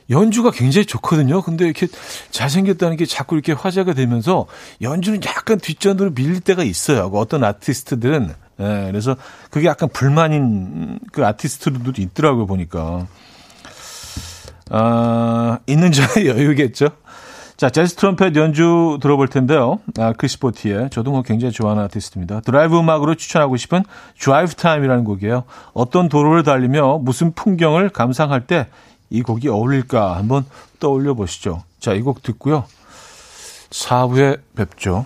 연주가 0.09 0.51
굉장히 0.51 0.85
좋거든요. 0.85 1.41
근데 1.41 1.65
이렇게 1.65 1.87
잘생겼다는 2.31 2.97
게 2.97 3.05
자꾸 3.05 3.35
이렇게 3.35 3.53
화제가 3.53 3.93
되면서 3.93 4.47
연주는 4.81 5.21
약간 5.25 5.59
뒷전으로 5.59 6.11
밀릴 6.11 6.41
때가 6.41 6.63
있어요. 6.63 7.09
어떤 7.13 7.43
아티스트들은. 7.43 8.33
예, 8.61 8.87
그래서 8.87 9.15
그게 9.51 9.67
약간 9.67 9.89
불만인 9.89 10.99
그 11.11 11.25
아티스트들도 11.25 12.01
있더라고요, 12.01 12.45
보니까. 12.45 13.07
아, 14.69 15.59
있는 15.67 15.91
자의 15.91 16.27
여유겠죠. 16.29 16.89
자, 17.59 17.69
재즈 17.69 17.95
트럼펫 17.95 18.37
연주 18.37 18.97
들어볼 19.01 19.27
텐데요. 19.27 19.79
아, 19.97 20.13
크리스 20.13 20.39
보티의 20.39 20.89
저도 20.91 21.11
뭐 21.11 21.23
굉장히 21.23 21.51
좋아하는 21.51 21.83
아티스트입니다. 21.83 22.39
드라이브 22.39 22.79
음악으로 22.79 23.15
추천하고 23.15 23.57
싶은 23.57 23.83
Drive 24.17 24.53
Time이라는 24.53 25.03
곡이에요. 25.03 25.43
어떤 25.73 26.07
도로를 26.07 26.43
달리며 26.43 26.99
무슨 26.99 27.33
풍경을 27.33 27.89
감상할 27.89 28.47
때 28.47 28.67
이 29.09 29.21
곡이 29.21 29.47
어울릴까 29.49 30.17
한번 30.17 30.45
떠올려 30.79 31.13
보시죠. 31.13 31.63
자, 31.79 31.93
이 31.93 32.01
곡 32.01 32.21
듣고요. 32.23 32.65
4부에 33.69 34.39
뵙죠. 34.55 35.05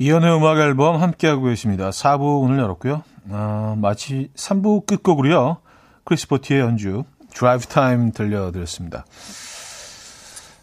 이현우의 0.00 0.34
음악 0.34 0.58
앨범 0.58 1.02
함께하고 1.02 1.44
계십니다. 1.44 1.90
4부 1.90 2.40
오늘 2.40 2.58
열었고요. 2.58 3.02
어, 3.28 3.74
마치 3.76 4.30
3부 4.34 4.86
끝곡으로요. 4.86 5.58
크리스 6.04 6.36
보티의 6.36 6.60
연주 6.60 7.04
Drive 7.34 7.66
Time 7.66 8.10
들려드렸습니다. 8.10 9.04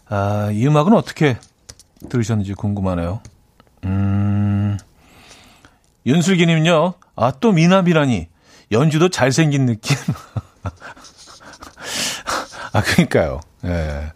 아, 0.08 0.50
이 0.52 0.66
음악은 0.66 0.92
어떻게 0.92 1.38
들으셨는지 2.08 2.54
궁금하네요. 2.54 3.20
음, 3.84 4.76
윤슬기님은요. 6.04 6.94
아, 7.14 7.32
또 7.38 7.52
미남이라니. 7.52 8.26
연주도 8.72 9.08
잘생긴 9.08 9.66
느낌. 9.66 9.96
아, 12.72 12.82
그니까요. 12.82 13.38
예. 13.66 14.12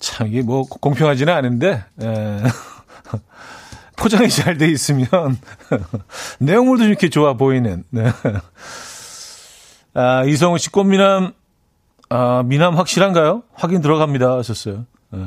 참, 0.00 0.26
이게 0.26 0.42
뭐, 0.42 0.64
공평하지는 0.64 1.32
않은데, 1.32 1.84
예. 2.02 2.42
포장이 4.00 4.28
잘 4.30 4.56
돼 4.56 4.66
있으면 4.68 5.08
내용물도 6.40 6.84
이렇게 6.84 7.08
좋아 7.10 7.34
보이는. 7.34 7.84
네. 7.90 8.10
아, 9.94 10.24
이성우 10.24 10.58
씨 10.58 10.70
꽃미남 10.70 11.32
아, 12.08 12.42
미남 12.44 12.76
확실한가요? 12.76 13.42
확인 13.54 13.80
들어갑니다 13.82 14.38
하셨어요. 14.38 14.86
네. 15.10 15.20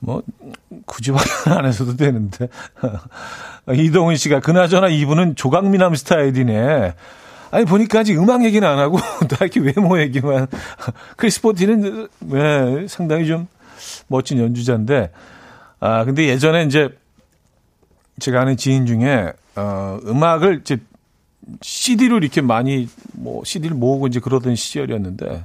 뭐 0.00 0.22
굳이 0.86 1.10
확인 1.10 1.52
안 1.52 1.66
해서도 1.66 1.96
되는데 1.96 2.48
이동훈 3.74 4.16
씨가 4.16 4.38
그나저나 4.40 4.88
이분은 4.88 5.34
조각미남 5.34 5.96
스타일이네. 5.96 6.94
아니 7.50 7.64
보니까 7.64 8.00
아직 8.00 8.16
음악 8.18 8.44
얘기는 8.44 8.66
안 8.66 8.78
하고 8.78 8.98
다 9.28 9.38
이렇게 9.40 9.58
외모 9.60 9.98
얘기만. 9.98 10.46
크리스포티는 11.16 12.08
네, 12.20 12.86
상당히 12.86 13.26
좀 13.26 13.48
멋진 14.06 14.38
연주자인데 14.38 15.10
아 15.80 16.04
근데 16.04 16.28
예전에 16.28 16.62
이제 16.64 16.90
제가 18.18 18.42
아는 18.42 18.56
지인 18.56 18.86
중에 18.86 19.32
어 19.56 19.98
음악을 20.04 20.60
이제 20.60 20.78
CD로 21.62 22.18
이렇게 22.18 22.40
많이 22.40 22.88
뭐 23.12 23.42
CD를 23.44 23.76
모으고 23.76 24.06
이제 24.06 24.20
그러던 24.20 24.54
시절이었는데 24.54 25.44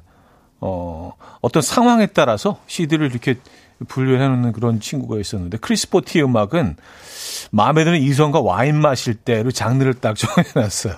어 0.62 1.14
어떤 1.42 1.62
상황에 1.62 2.08
따라서 2.08 2.60
CD를 2.68 3.10
이렇게 3.12 3.36
분류해 3.88 4.28
놓는 4.28 4.52
그런 4.54 4.80
친구가 4.80 5.20
있었는데 5.20 5.58
크리스포티 5.58 6.22
음악은 6.22 6.76
마음에 7.52 7.84
드는 7.84 8.00
이성과 8.02 8.42
와인 8.42 8.80
마실 8.80 9.16
때로 9.16 9.52
장르를 9.52 9.96
딱 9.96 10.16
정해 10.18 10.48
놨어요. 10.56 10.96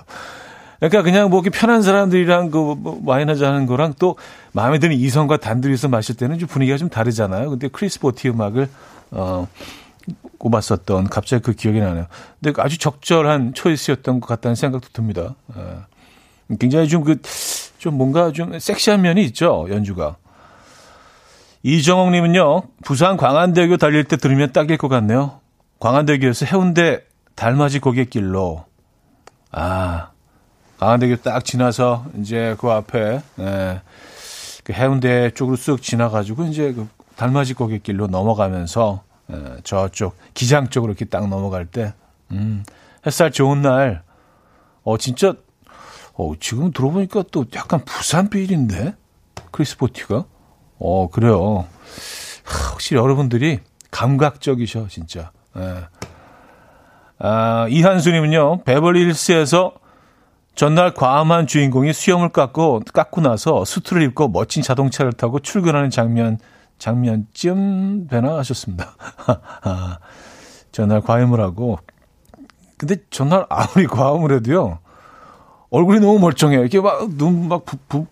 그러니까 0.78 1.02
그냥 1.02 1.30
뭐 1.30 1.40
이렇게 1.40 1.56
편한 1.56 1.82
사람들이랑 1.82 2.50
그뭐 2.50 3.00
와인 3.04 3.30
하자 3.30 3.48
하는 3.48 3.66
거랑 3.66 3.94
또 3.98 4.16
마음에 4.52 4.78
드는 4.78 4.94
이성과 4.96 5.38
단둘이서 5.38 5.88
마실 5.88 6.16
때는 6.16 6.38
좀 6.38 6.48
분위기가 6.48 6.76
좀 6.76 6.88
다르잖아요. 6.88 7.50
근데 7.50 7.68
크리스포티 7.68 8.28
음악을 8.28 8.68
어 9.12 9.48
꼽았었던 10.38 11.08
갑자기 11.08 11.42
그 11.42 11.52
기억이 11.52 11.80
나네요. 11.80 12.06
근데 12.42 12.60
아주 12.62 12.78
적절한 12.78 13.54
초이스였던 13.54 14.20
것 14.20 14.26
같다는 14.26 14.54
생각도 14.54 14.88
듭니다. 14.92 15.34
예. 15.56 16.56
굉장히 16.58 16.88
좀 16.88 17.02
그, 17.02 17.20
좀 17.78 17.94
뭔가 17.94 18.32
좀 18.32 18.58
섹시한 18.58 19.02
면이 19.02 19.24
있죠, 19.24 19.66
연주가. 19.70 20.16
이정옥 21.62 22.12
님은요, 22.12 22.62
부산 22.84 23.16
광안대교 23.16 23.76
달릴 23.78 24.04
때 24.04 24.16
들으면 24.16 24.52
딱일 24.52 24.76
것 24.76 24.88
같네요. 24.88 25.40
광안대교에서 25.80 26.46
해운대 26.46 27.02
달맞이 27.34 27.80
고갯길로. 27.80 28.64
아, 29.50 30.10
광안대교 30.78 31.16
딱 31.16 31.44
지나서 31.44 32.04
이제 32.18 32.54
그 32.60 32.70
앞에, 32.70 33.20
예, 33.40 33.80
그 34.62 34.72
해운대 34.72 35.30
쪽으로 35.30 35.56
쓱 35.56 35.82
지나가지고 35.82 36.44
이제 36.44 36.72
그 36.72 36.88
달맞이 37.16 37.54
고갯길로 37.54 38.06
넘어가면서 38.06 39.02
예, 39.02 39.15
저쪽 39.64 40.16
기장 40.34 40.68
쪽으로 40.68 40.92
이렇게 40.92 41.04
딱 41.04 41.28
넘어갈 41.28 41.66
때 41.66 41.94
음, 42.32 42.64
햇살 43.06 43.30
좋은 43.30 43.62
날 43.62 44.06
어 44.86 44.96
진짜 44.96 45.34
어 46.14 46.32
지금 46.38 46.70
들어보니까 46.70 47.24
또 47.32 47.44
약간 47.56 47.84
부산 47.84 48.30
빌인데 48.30 48.94
크리스포티가 49.50 50.24
어 50.78 51.10
그래요. 51.10 51.66
하, 52.44 52.70
혹시 52.70 52.94
여러분들이 52.94 53.58
감각적이셔 53.90 54.86
진짜. 54.88 55.32
예. 55.56 55.84
아, 57.18 57.66
이한수님은요 57.68 58.62
베벌리힐스에서 58.62 59.72
전날 60.54 60.94
과음한 60.94 61.48
주인공이 61.48 61.92
수염을 61.92 62.28
깎고 62.28 62.82
깎고 62.92 63.22
나서 63.22 63.64
수트를 63.64 64.02
입고 64.02 64.28
멋진 64.28 64.62
자동차를 64.62 65.14
타고 65.14 65.40
출근하는 65.40 65.90
장면 65.90 66.38
장면쯤 66.78 68.08
되나 68.08 68.36
하셨습니다. 68.38 68.94
아, 69.62 69.98
전날 70.72 71.00
과음을 71.00 71.40
하고 71.40 71.78
근데 72.76 72.96
전날 73.10 73.46
아무리 73.48 73.86
과음을 73.86 74.32
해도요 74.32 74.78
얼굴이 75.70 76.00
너무 76.00 76.18
멀쩡해요. 76.18 76.60
이렇게 76.60 76.80
막 76.80 77.08
눈 77.16 77.48
막 77.48 77.64
부, 77.64 77.76
부, 77.88 78.06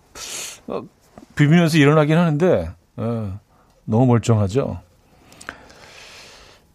비비면서 1.36 1.78
일어나긴 1.78 2.16
하는데 2.16 2.70
어, 2.96 3.38
너무 3.84 4.06
멀쩡하죠. 4.06 4.80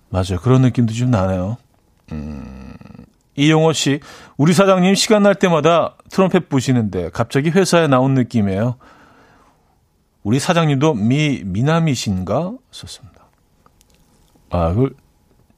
맞아요. 0.09 0.39
그런 0.41 0.61
느낌도 0.63 0.93
좀 0.93 1.11
나네요. 1.11 1.57
음, 2.11 2.73
이용호 3.35 3.73
씨, 3.73 3.99
우리 4.37 4.53
사장님 4.53 4.95
시간 4.95 5.23
날 5.23 5.35
때마다 5.35 5.95
트럼펫 6.09 6.49
부시는데 6.49 7.09
갑자기 7.11 7.49
회사에 7.49 7.87
나온 7.87 8.13
느낌이에요. 8.15 8.75
우리 10.23 10.39
사장님도 10.39 10.95
미, 10.95 11.41
미남이신가? 11.45 12.53
썼습니다. 12.71 13.25
아, 14.49 14.73
그걸 14.73 14.91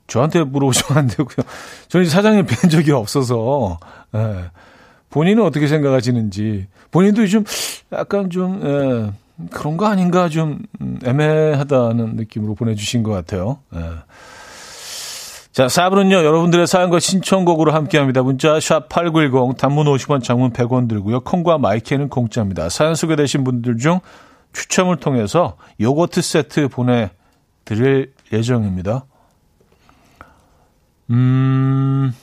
저한테 0.08 0.44
물어보시면 0.44 0.98
안 0.98 1.08
되고요. 1.08 1.46
저는 1.88 2.08
사장님 2.08 2.46
뵌 2.46 2.70
적이 2.70 2.92
없어서, 2.92 3.80
예. 4.16 4.52
본인은 5.10 5.44
어떻게 5.44 5.68
생각하시는지, 5.68 6.68
본인도 6.92 7.26
좀 7.28 7.44
약간 7.92 8.30
좀, 8.30 8.62
예, 8.64 9.48
그런 9.50 9.78
거 9.78 9.88
아닌가 9.88 10.30
좀 10.30 10.60
애매하다는 11.04 12.16
느낌으로 12.18 12.56
보내주신 12.56 13.04
것 13.04 13.12
같아요. 13.12 13.60
예. 13.76 13.80
자, 15.52 15.68
4부는요, 15.68 16.14
여러분들의 16.14 16.66
사연과 16.66 17.00
신청곡으로 17.00 17.74
함께 17.74 17.98
합니다. 17.98 18.22
문자, 18.22 18.58
샵8910, 18.58 19.58
단문 19.58 19.86
50원, 19.86 20.24
장문 20.24 20.54
100원 20.54 20.88
들고요. 20.88 21.22
콩과 21.22 21.58
마이크는 21.58 22.08
공짜입니다. 22.08 22.70
사연 22.70 22.96
소개되신 22.96 23.44
분들 23.44 23.78
중 23.78 24.00
추첨을 24.54 24.98
통해서 24.98 25.58
요거트 25.80 26.22
세트 26.22 26.68
보내드릴 26.70 28.14
예정입니다. 28.32 29.06
음, 31.10 32.16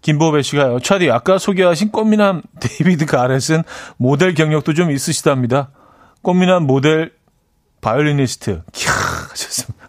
김보배 0.00 0.42
씨가요. 0.42 0.80
차디, 0.80 1.10
아까 1.10 1.38
소개하신 1.38 1.90
꽃미남 1.90 2.42
데이비드 2.60 3.06
가렛은 3.06 3.62
모델 3.96 4.34
경력도 4.34 4.74
좀 4.74 4.90
있으시답니다. 4.90 5.70
꽃미남 6.22 6.66
모델 6.66 7.12
바이올리니스트. 7.80 8.62
캬, 8.72 9.30
하셨습니다. 9.30 9.84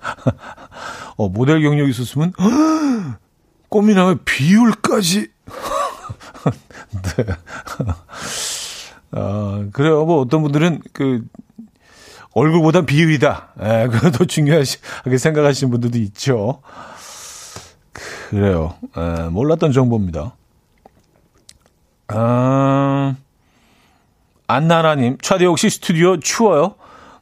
어, 1.16 1.28
모델 1.28 1.60
경력이 1.60 1.90
있었으면, 1.90 2.32
꽃미남의 3.68 4.18
비율까지. 4.24 5.28
네. 7.16 7.24
아, 9.12 9.66
그래요. 9.72 10.04
뭐 10.04 10.20
어떤 10.20 10.42
분들은 10.42 10.82
그, 10.92 11.24
얼굴보단 12.32 12.86
비율이다. 12.86 13.54
예, 13.62 13.88
그거 13.90 14.10
더 14.10 14.24
중요하게 14.24 15.18
생각하시는 15.18 15.70
분들도 15.70 15.98
있죠. 15.98 16.62
그래요. 18.30 18.74
에, 18.96 19.28
몰랐던 19.30 19.72
정보입니다. 19.72 20.36
아, 22.08 23.16
안나라님, 24.46 25.18
차디 25.20 25.44
혹시 25.44 25.70
스튜디오 25.70 26.18
추워요? 26.18 26.76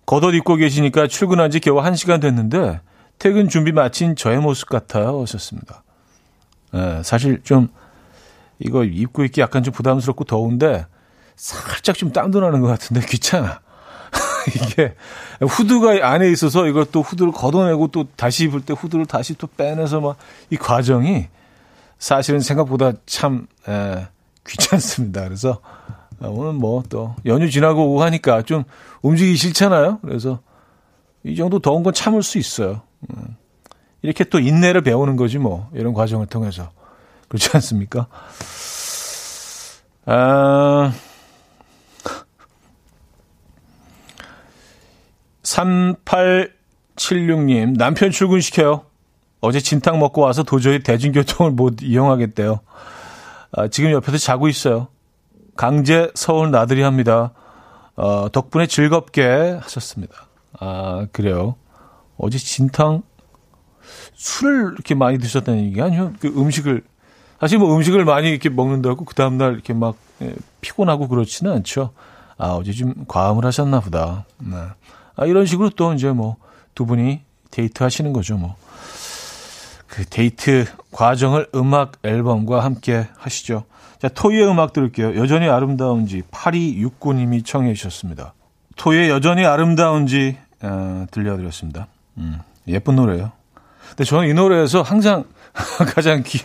겉옷 0.07 0.35
입고 0.35 0.57
계시니까 0.57 1.07
출근한 1.07 1.51
지 1.51 1.61
겨우 1.61 1.77
1시간 1.83 2.21
됐는데, 2.21 2.81
퇴근 3.19 3.49
준비 3.49 3.73
마친 3.73 4.17
저의 4.17 4.39
모습 4.39 4.69
같아요. 4.69 5.23
하셨습니다. 5.23 5.83
에, 6.75 7.03
사실 7.03 7.43
좀, 7.43 7.69
이거 8.59 8.85
입고 8.85 9.25
있기 9.25 9.41
약간 9.41 9.63
좀 9.63 9.73
부담스럽고 9.73 10.25
더운데, 10.25 10.87
살짝 11.39 11.97
좀 11.97 12.13
땀도 12.13 12.41
나는 12.41 12.61
것 12.61 12.67
같은데, 12.67 13.01
귀찮아. 13.07 13.61
이게 14.55 14.95
후드가 15.41 16.07
안에 16.11 16.31
있어서 16.31 16.67
이것도 16.67 17.03
후드를 17.03 17.33
걷어내고 17.33 17.89
또 17.89 18.07
다시 18.17 18.45
입을 18.45 18.63
때 18.63 18.75
후드를 18.75 19.07
다시 19.07 19.35
또 19.35 19.47
빼내서 19.47 20.01
막 20.01 20.17
이 20.51 20.57
과정이 20.57 21.29
사실은 21.99 22.41
생각보다 22.41 22.93
참 23.07 23.47
에, 23.69 24.07
귀찮습니다. 24.47 25.25
그래서 25.25 25.61
오늘 26.21 26.55
뭐 26.55 26.83
또 26.89 27.15
연휴 27.27 27.51
지나고 27.51 27.91
오고 27.91 28.03
하니까 28.05 28.43
좀 28.43 28.65
움직이기 29.03 29.37
싫잖아요. 29.37 29.99
그래서 30.03 30.41
이 31.25 31.37
정도 31.37 31.59
더운 31.59 31.83
건 31.83 31.93
참을 31.93 32.23
수 32.23 32.39
있어요. 32.39 32.81
음. 33.11 33.37
이렇게 34.03 34.25
또 34.25 34.39
인내를 34.39 34.81
배우는 34.83 35.17
거지 35.17 35.37
뭐 35.39 35.69
이런 35.75 35.93
과정을 35.93 36.27
통해서 36.27 36.71
그렇지 37.29 37.51
않습니까? 37.55 38.07
아. 40.07 40.93
3876님, 45.49 47.77
남편 47.77 48.11
출근시켜요. 48.11 48.83
어제 49.41 49.61
진탕 49.61 49.99
먹고 49.99 50.21
와서 50.21 50.43
도저히 50.43 50.83
대중교통을 50.83 51.53
못 51.53 51.83
이용하겠대요. 51.83 52.61
아, 53.53 53.69
지금 53.69 53.93
옆에서 53.93 54.19
자고 54.19 54.49
있어요. 54.49 54.89
강제 55.57 56.11
서울 56.15 56.51
나들이 56.51 56.83
합니다. 56.83 57.33
어, 57.97 58.29
덕분에 58.31 58.67
즐겁게 58.67 59.59
하셨습니다. 59.61 60.15
아, 60.61 61.07
그래요. 61.13 61.57
어제 62.17 62.37
진탕, 62.37 63.03
술을 64.15 64.73
이렇게 64.75 64.95
많이 64.95 65.19
드셨다는 65.19 65.65
얘기 65.65 65.81
아니요? 65.81 66.13
그 66.21 66.29
음식을, 66.29 66.83
사실 67.41 67.59
뭐 67.59 67.75
음식을 67.77 68.05
많이 68.05 68.29
이렇게 68.29 68.51
먹는다고 68.51 69.05
그 69.05 69.15
다음 69.15 69.39
날 69.39 69.55
이렇게 69.55 69.73
막 69.73 69.97
예, 70.21 70.35
피곤하고 70.61 71.09
그렇지는 71.09 71.53
않죠. 71.53 71.93
아, 72.37 72.51
어제 72.51 72.73
좀 72.73 73.05
과음을 73.07 73.45
하셨나 73.45 73.81
보다. 73.81 74.27
네. 74.39 74.57
아, 75.19 75.27
이런 75.27 75.45
식으로 75.45 75.71
또 75.71 75.93
이제 75.93 76.11
뭐 76.11 76.37
두 76.79 76.87
분이 76.87 77.23
데이트 77.51 77.83
하시는 77.83 78.13
거죠, 78.13 78.37
뭐. 78.37 78.55
그 79.89 80.05
데이트 80.05 80.65
과정을 80.93 81.49
음악 81.57 81.95
앨범과 82.05 82.63
함께 82.63 83.09
하시죠. 83.19 83.65
자, 84.01 84.07
토이의 84.07 84.49
음악 84.49 84.73
들을게요. 84.73 85.17
여전히 85.17 85.49
아름다운지 85.49 86.23
8269님이 86.31 87.45
청해 87.45 87.75
주셨습니다. 87.75 88.33
토이의 88.77 89.11
여전히 89.11 89.45
아름다운지 89.45 90.39
어, 90.63 91.07
들려드렸습니다. 91.11 91.89
음, 92.19 92.39
예쁜 92.69 92.95
노래예요. 92.95 93.33
근데 93.89 94.05
저는 94.05 94.29
이 94.29 94.35
노래에서 94.35 94.83
항상 94.83 95.25
가장 95.97 96.23
기, 96.23 96.39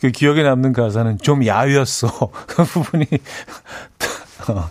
그 0.00 0.12
기억에 0.12 0.44
남는 0.44 0.74
가사는 0.74 1.18
좀 1.18 1.44
야위였어. 1.44 2.30
그 2.46 2.62
부분이 2.62 3.04
어, 4.48 4.70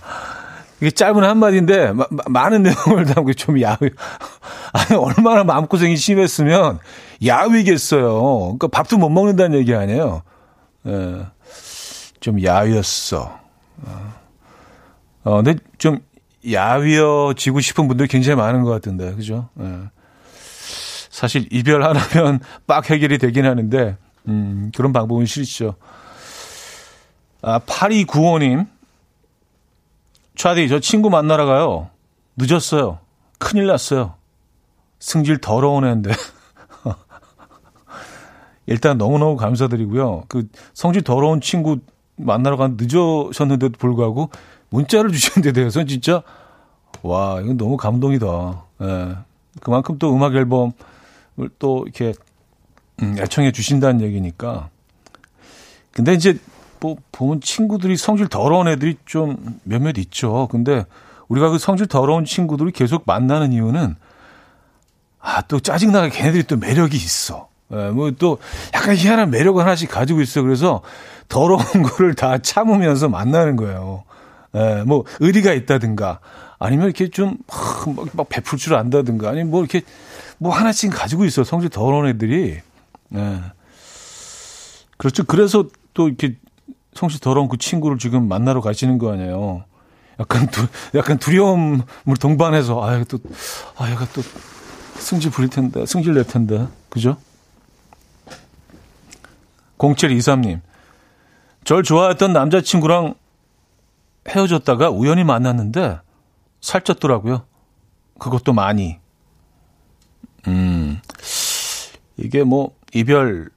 이게 0.82 0.90
짧은 0.90 1.24
한마디인데 1.24 1.94
마, 1.94 2.06
많은 2.28 2.64
내용을 2.86 3.06
담고 3.06 3.34
좀 3.34 3.62
야위. 3.62 3.78
아니 4.74 4.98
얼마나 4.98 5.44
마음고생이 5.44 5.96
심했으면 5.96 6.80
야위겠어요. 7.26 8.22
그러니까 8.22 8.68
밥도 8.68 8.98
못 8.98 9.10
먹는다는 9.10 9.60
얘기 9.60 9.76
아니에요. 9.76 10.24
예. 10.88 11.26
좀 12.20 12.44
야위였어. 12.44 13.40
어. 13.84 14.14
어, 15.24 15.36
근데 15.44 15.56
좀 15.78 16.00
야위어지고 16.50 17.60
싶은 17.60 17.88
분들 17.88 18.08
굉장히 18.08 18.36
많은 18.38 18.64
것 18.64 18.72
같은데, 18.72 19.14
그죠? 19.14 19.50
예. 19.60 19.66
사실 21.10 21.48
이별 21.52 21.84
하나면 21.84 22.40
빡 22.66 22.90
해결이 22.90 23.20
되긴 23.20 23.46
하는데, 23.46 23.98
음, 24.28 24.72
그런 24.76 24.94
방법은 24.94 25.26
싫죠. 25.26 25.76
아, 27.42 27.60
8295님. 27.60 28.68
차디, 30.42 30.70
저 30.70 30.80
친구 30.80 31.12
만나러 31.12 31.46
가요. 31.46 31.92
늦었어요. 32.36 32.98
큰일 33.38 33.68
났어요. 33.68 34.16
승질 34.98 35.38
더러운 35.38 35.86
애인데. 35.86 36.10
일단 38.66 38.98
너무너무 38.98 39.38
감사드리고요. 39.38 40.24
그 40.30 40.48
성질 40.74 41.04
더러운 41.04 41.42
친구 41.42 41.78
만나러 42.16 42.58
간 42.58 42.76
늦으셨는데도 42.76 43.78
불구하고 43.78 44.32
문자를 44.72 45.12
주시는데 45.12 45.52
대해서 45.52 45.84
진짜 45.84 46.24
와, 47.04 47.40
이건 47.40 47.58
너무 47.58 47.78
감동이다. 47.78 48.64
예. 48.82 49.16
그만큼 49.60 50.00
또 50.00 50.12
음악 50.12 50.34
앨범을 50.34 50.72
또 51.60 51.84
이렇게 51.84 52.14
음, 53.04 53.16
애청해 53.20 53.52
주신다는 53.52 54.02
얘기니까. 54.02 54.70
근데 55.92 56.16
이제 56.16 56.40
뭐 56.82 56.98
보면 57.12 57.40
친구들이 57.42 57.96
성질 57.96 58.28
더러운 58.28 58.68
애들이 58.68 58.98
좀 59.06 59.38
몇몇 59.64 59.98
있죠. 60.00 60.48
근데 60.52 60.86
우리가 61.30 61.50
그 61.50 61.58
성질 61.58 61.88
더러운 61.88 62.26
친구들을 62.26 62.72
계속 62.72 63.04
만나는 63.06 63.54
이유는 63.54 63.96
아, 65.20 65.42
또 65.44 65.60
짜증나게 65.60 66.10
걔네들이 66.10 66.44
또 66.44 66.58
매력이 66.58 66.98
있어. 66.98 67.48
예, 67.72 67.90
뭐 67.92 68.12
또 68.12 68.40
약간 68.74 68.96
희한한 68.96 69.30
매력을 69.30 69.62
하나씩 69.64 69.90
가지고 69.90 70.20
있어. 70.22 70.42
그래서 70.42 70.82
더러운 71.30 71.62
거를 71.86 72.16
다 72.16 72.40
참으면서 72.40 73.08
만나는 73.08 73.56
거예요. 73.56 74.04
예, 74.56 74.84
뭐 74.86 75.06
의리가 75.22 75.54
있다든가 75.54 76.20
아니면 76.60 76.88
이렇게 76.88 77.10
좀 77.10 77.38
막 78.14 78.30
베풀 78.30 78.58
줄 78.60 78.76
안다든가 78.76 79.30
아니면 79.30 79.52
뭐 79.52 79.62
이렇게 79.62 79.82
뭐 80.38 80.52
하나씩 80.54 80.92
가지고 80.92 81.26
있어. 81.26 81.44
성질 81.44 81.70
더러운 81.70 82.08
애들이. 82.08 82.60
예. 83.16 83.42
그렇죠. 84.98 85.24
그래서 85.24 85.66
또 85.94 86.08
이렇게 86.08 86.36
성질 86.94 87.20
더러운 87.20 87.48
그 87.48 87.58
친구를 87.58 87.98
지금 87.98 88.28
만나러 88.28 88.62
가시는 88.62 88.98
거 88.98 89.14
아니에요. 89.14 89.64
약간 90.20 90.48
두, 90.48 90.68
약간 90.96 91.18
두려움을 91.18 91.84
동반해서 92.20 92.84
아, 92.84 93.04
또 93.06 93.18
아, 93.78 93.90
얘가 93.90 94.06
또 94.14 94.22
승질 94.96 95.32
부릴 95.32 95.50
텐데, 95.50 95.86
승질 95.86 96.14
낼 96.14 96.26
텐데. 96.26 96.68
그죠? 96.90 97.18
0723님. 99.78 100.62
절 101.64 101.84
좋아했던 101.84 102.34
남자친구랑 102.34 103.16
헤어졌다가 104.28 104.90
우연히 104.90 105.24
만났는데 105.24 106.00
살쪘더라고요. 106.62 107.46
그것도 108.20 108.54
많이. 108.54 109.00
음. 110.48 111.02
이게 112.18 112.44
뭐 112.44 112.76
이별 112.94 113.50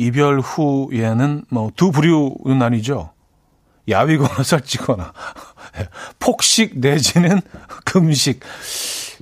이별 0.00 0.40
후에는 0.40 1.44
뭐 1.50 1.70
두 1.76 1.90
부류는 1.90 2.62
아니죠. 2.62 3.10
야위거나 3.88 4.42
살찌거나 4.44 5.12
폭식 6.18 6.78
내지는 6.78 7.40
금식 7.84 8.40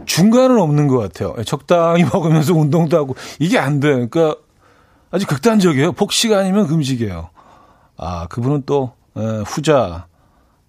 중간은 0.07 0.61
없는 0.61 0.87
것 0.89 0.99
같아요. 0.99 1.35
적당히 1.45 2.05
먹으면서 2.05 2.55
운동도 2.55 2.97
하고 2.97 3.17
이게 3.39 3.59
안 3.59 3.81
돼. 3.81 3.89
그러니까 4.07 4.37
아주 5.11 5.27
극단적이에요. 5.27 5.93
폭식 5.93 6.33
아니면 6.33 6.67
금식이에요. 6.67 7.31
아 7.97 8.27
그분은 8.29 8.63
또 8.67 8.93
에, 9.17 9.21
후자 9.47 10.07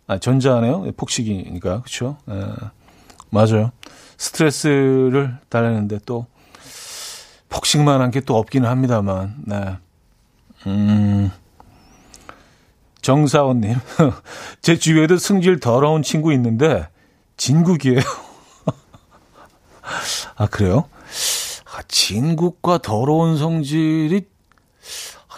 아, 0.07 0.17
전자네요. 0.17 0.91
폭식이니까 0.97 1.81
그렇죠. 1.81 2.17
맞아요. 3.29 3.71
스트레스를 4.17 5.37
달래는데 5.49 5.99
또 6.05 6.25
폭식만 7.49 8.01
한 8.01 8.09
게 8.11 8.21
또 8.21 8.37
없기는 8.37 8.67
합니다만. 8.67 9.35
네. 9.45 9.77
음. 10.67 11.31
정사원님, 13.01 13.75
제 14.61 14.77
주위에도 14.77 15.17
승질 15.17 15.59
더러운 15.59 16.03
친구 16.03 16.33
있는데 16.33 16.87
진국이에요. 17.37 17.99
아 20.35 20.45
그래요? 20.47 20.85
아, 21.73 21.81
진국과 21.87 22.79
더러운 22.79 23.37
성질이 23.37 24.27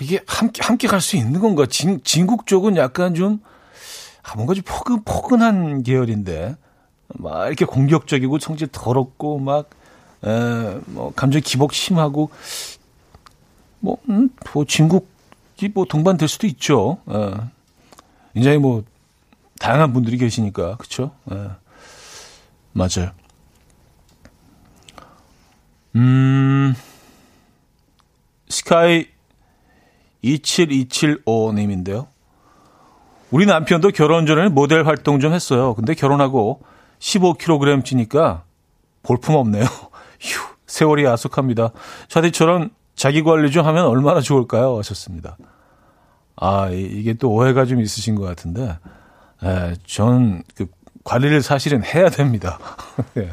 이게 0.01 0.19
함께 0.25 0.61
함께 0.63 0.87
갈 0.87 0.99
수 0.99 1.15
있는 1.15 1.39
건가? 1.39 1.65
진 1.69 2.01
진국 2.03 2.47
쪽은 2.47 2.75
약간 2.77 3.13
좀 3.13 3.39
아, 4.23 4.33
뭔가 4.35 4.55
좀 4.55 4.63
포근 4.65 5.03
포근한 5.03 5.83
계열인데 5.83 6.55
막 7.09 7.47
이렇게 7.47 7.65
공격적이고 7.65 8.39
성질 8.39 8.67
더럽고 8.71 9.37
막 9.37 9.69
에, 10.25 10.79
뭐 10.87 11.13
감정 11.15 11.41
기복 11.43 11.73
심하고 11.73 12.31
뭐, 13.79 13.97
음, 14.09 14.29
뭐 14.53 14.65
진국이 14.65 15.05
뭐 15.69 15.85
동반될 15.85 16.27
수도 16.27 16.47
있죠. 16.47 16.97
에. 17.09 17.33
굉장히 18.33 18.57
뭐 18.57 18.83
다양한 19.59 19.93
분들이 19.93 20.17
계시니까 20.17 20.77
그렇죠. 20.77 21.11
에. 21.31 21.35
맞아요. 22.73 23.11
음, 25.95 26.73
스카이 28.47 29.07
27275님인데요. 30.23 32.07
우리 33.31 33.45
남편도 33.45 33.91
결혼 33.91 34.25
전에는 34.25 34.53
모델 34.53 34.85
활동 34.85 35.19
좀 35.19 35.33
했어요. 35.33 35.73
근데 35.73 35.93
결혼하고 35.93 36.61
15kg 36.99 37.83
찌니까 37.83 38.43
볼품 39.03 39.35
없네요. 39.35 39.63
휴, 40.19 40.41
세월이 40.67 41.05
야속합니다. 41.05 41.71
차디처럼 42.07 42.69
자기 43.01 43.23
관리 43.23 43.49
좀 43.49 43.65
하면 43.65 43.87
얼마나 43.87 44.21
좋을까요? 44.21 44.77
하셨습니다. 44.77 45.35
아, 46.35 46.69
이게 46.69 47.15
또 47.15 47.31
오해가 47.31 47.65
좀 47.65 47.81
있으신 47.81 48.13
것 48.13 48.21
같은데, 48.21 48.77
예, 49.43 49.73
저는 49.87 50.43
그 50.53 50.67
관리를 51.03 51.41
사실은 51.41 51.83
해야 51.83 52.09
됩니다. 52.09 52.59
예. 53.17 53.31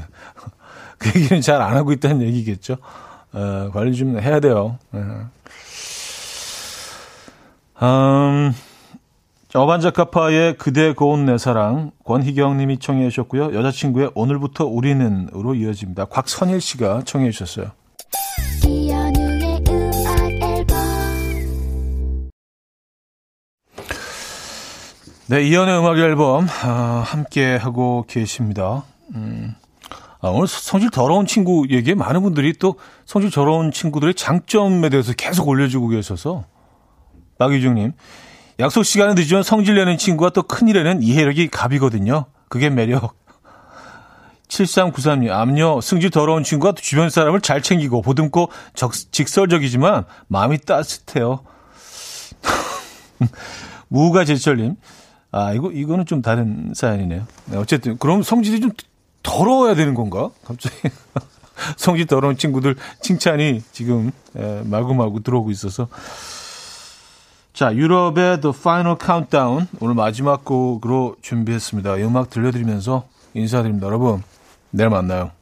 그 0.97 1.11
얘기는 1.21 1.43
잘 1.43 1.61
안 1.61 1.77
하고 1.77 1.93
있다는 1.93 2.23
얘기겠죠. 2.23 2.79
에, 3.35 3.69
관리 3.71 3.95
좀 3.95 4.19
해야 4.19 4.41
돼요. 4.41 4.79
에. 4.95 4.99
음, 7.83 8.55
어반자카파의 9.55 10.57
그대 10.57 10.95
고운 10.95 11.27
내 11.27 11.37
사랑 11.37 11.91
권희경 12.07 12.57
님이 12.57 12.79
청해 12.79 13.11
주셨고요. 13.11 13.55
여자친구의 13.55 14.13
오늘부터 14.15 14.65
우리는으로 14.65 15.55
이어집니다. 15.57 16.07
곽선일 16.07 16.63
씨가 16.63 17.03
청해 17.05 17.31
주셨어요. 17.33 17.73
네, 25.31 25.43
이연의 25.43 25.79
음악 25.79 25.99
앨범 25.99 26.49
아, 26.63 27.03
함께 27.05 27.55
하고 27.55 28.07
계십니다. 28.09 28.85
음, 29.15 29.55
아, 30.23 30.29
오늘 30.29 30.47
성질 30.49 30.89
더러운 30.89 31.27
친구 31.27 31.67
얘기에 31.69 31.93
많은 31.97 32.23
분들이 32.23 32.55
또 32.55 32.77
성질 33.05 33.31
더러운 33.31 33.71
친구들의 33.71 34.15
장점에 34.15 34.89
대해서 34.89 35.13
계속 35.13 35.47
올려주고 35.47 35.89
계셔서 35.89 36.45
박유중님 37.39 37.93
약속 38.59 38.85
시간은 38.85 39.17
늦으면 39.17 39.43
성질 39.43 39.75
내는 39.75 39.99
친구가 39.99 40.31
또 40.31 40.45
큰일에는 40.45 41.03
이해력이 41.03 41.49
갑이거든요. 41.49 42.25
그게 42.49 42.71
매력. 42.71 43.15
7393님, 44.49 45.31
암요, 45.31 45.83
승질 45.83 46.09
더러운 46.09 46.43
친구가 46.43 46.73
주변 46.81 47.11
사람을 47.11 47.43
잘 47.43 47.61
챙기고 47.61 48.01
보듬고 48.01 48.51
적, 48.73 48.95
직설적이지만 48.95 50.07
마음이 50.29 50.57
따뜻해요. 50.61 51.45
무가 53.89 54.25
제철님, 54.25 54.77
아, 55.31 55.53
이거, 55.53 55.71
이거는 55.71 56.07
좀 56.07 56.23
다른 56.23 56.73
사연이네요. 56.75 57.27
네, 57.47 57.57
어쨌든, 57.57 57.99
그럼 57.99 58.23
성질이 58.23 58.61
좀 58.61 58.71
더러워야 59.23 59.75
되는 59.75 59.95
건가? 59.95 60.31
갑자기. 60.45 60.77
성질 61.77 62.07
더러운 62.07 62.37
친구들 62.37 62.77
칭찬이 63.03 63.63
지금 63.73 64.13
에, 64.37 64.63
마구마구 64.65 65.23
들어오고 65.23 65.51
있어서. 65.51 65.89
자, 67.53 67.75
유럽의 67.75 68.41
The 68.41 68.55
Final 68.57 68.97
Countdown 69.05 69.67
오늘 69.81 69.95
마지막 69.95 70.45
곡으로 70.45 71.17
준비했습니다. 71.21 71.99
이 71.99 72.03
음악 72.05 72.31
들려드리면서 72.31 73.09
인사드립니다. 73.35 73.89
여러분, 73.89 74.23
내일 74.71 74.91
만나요. 74.91 75.33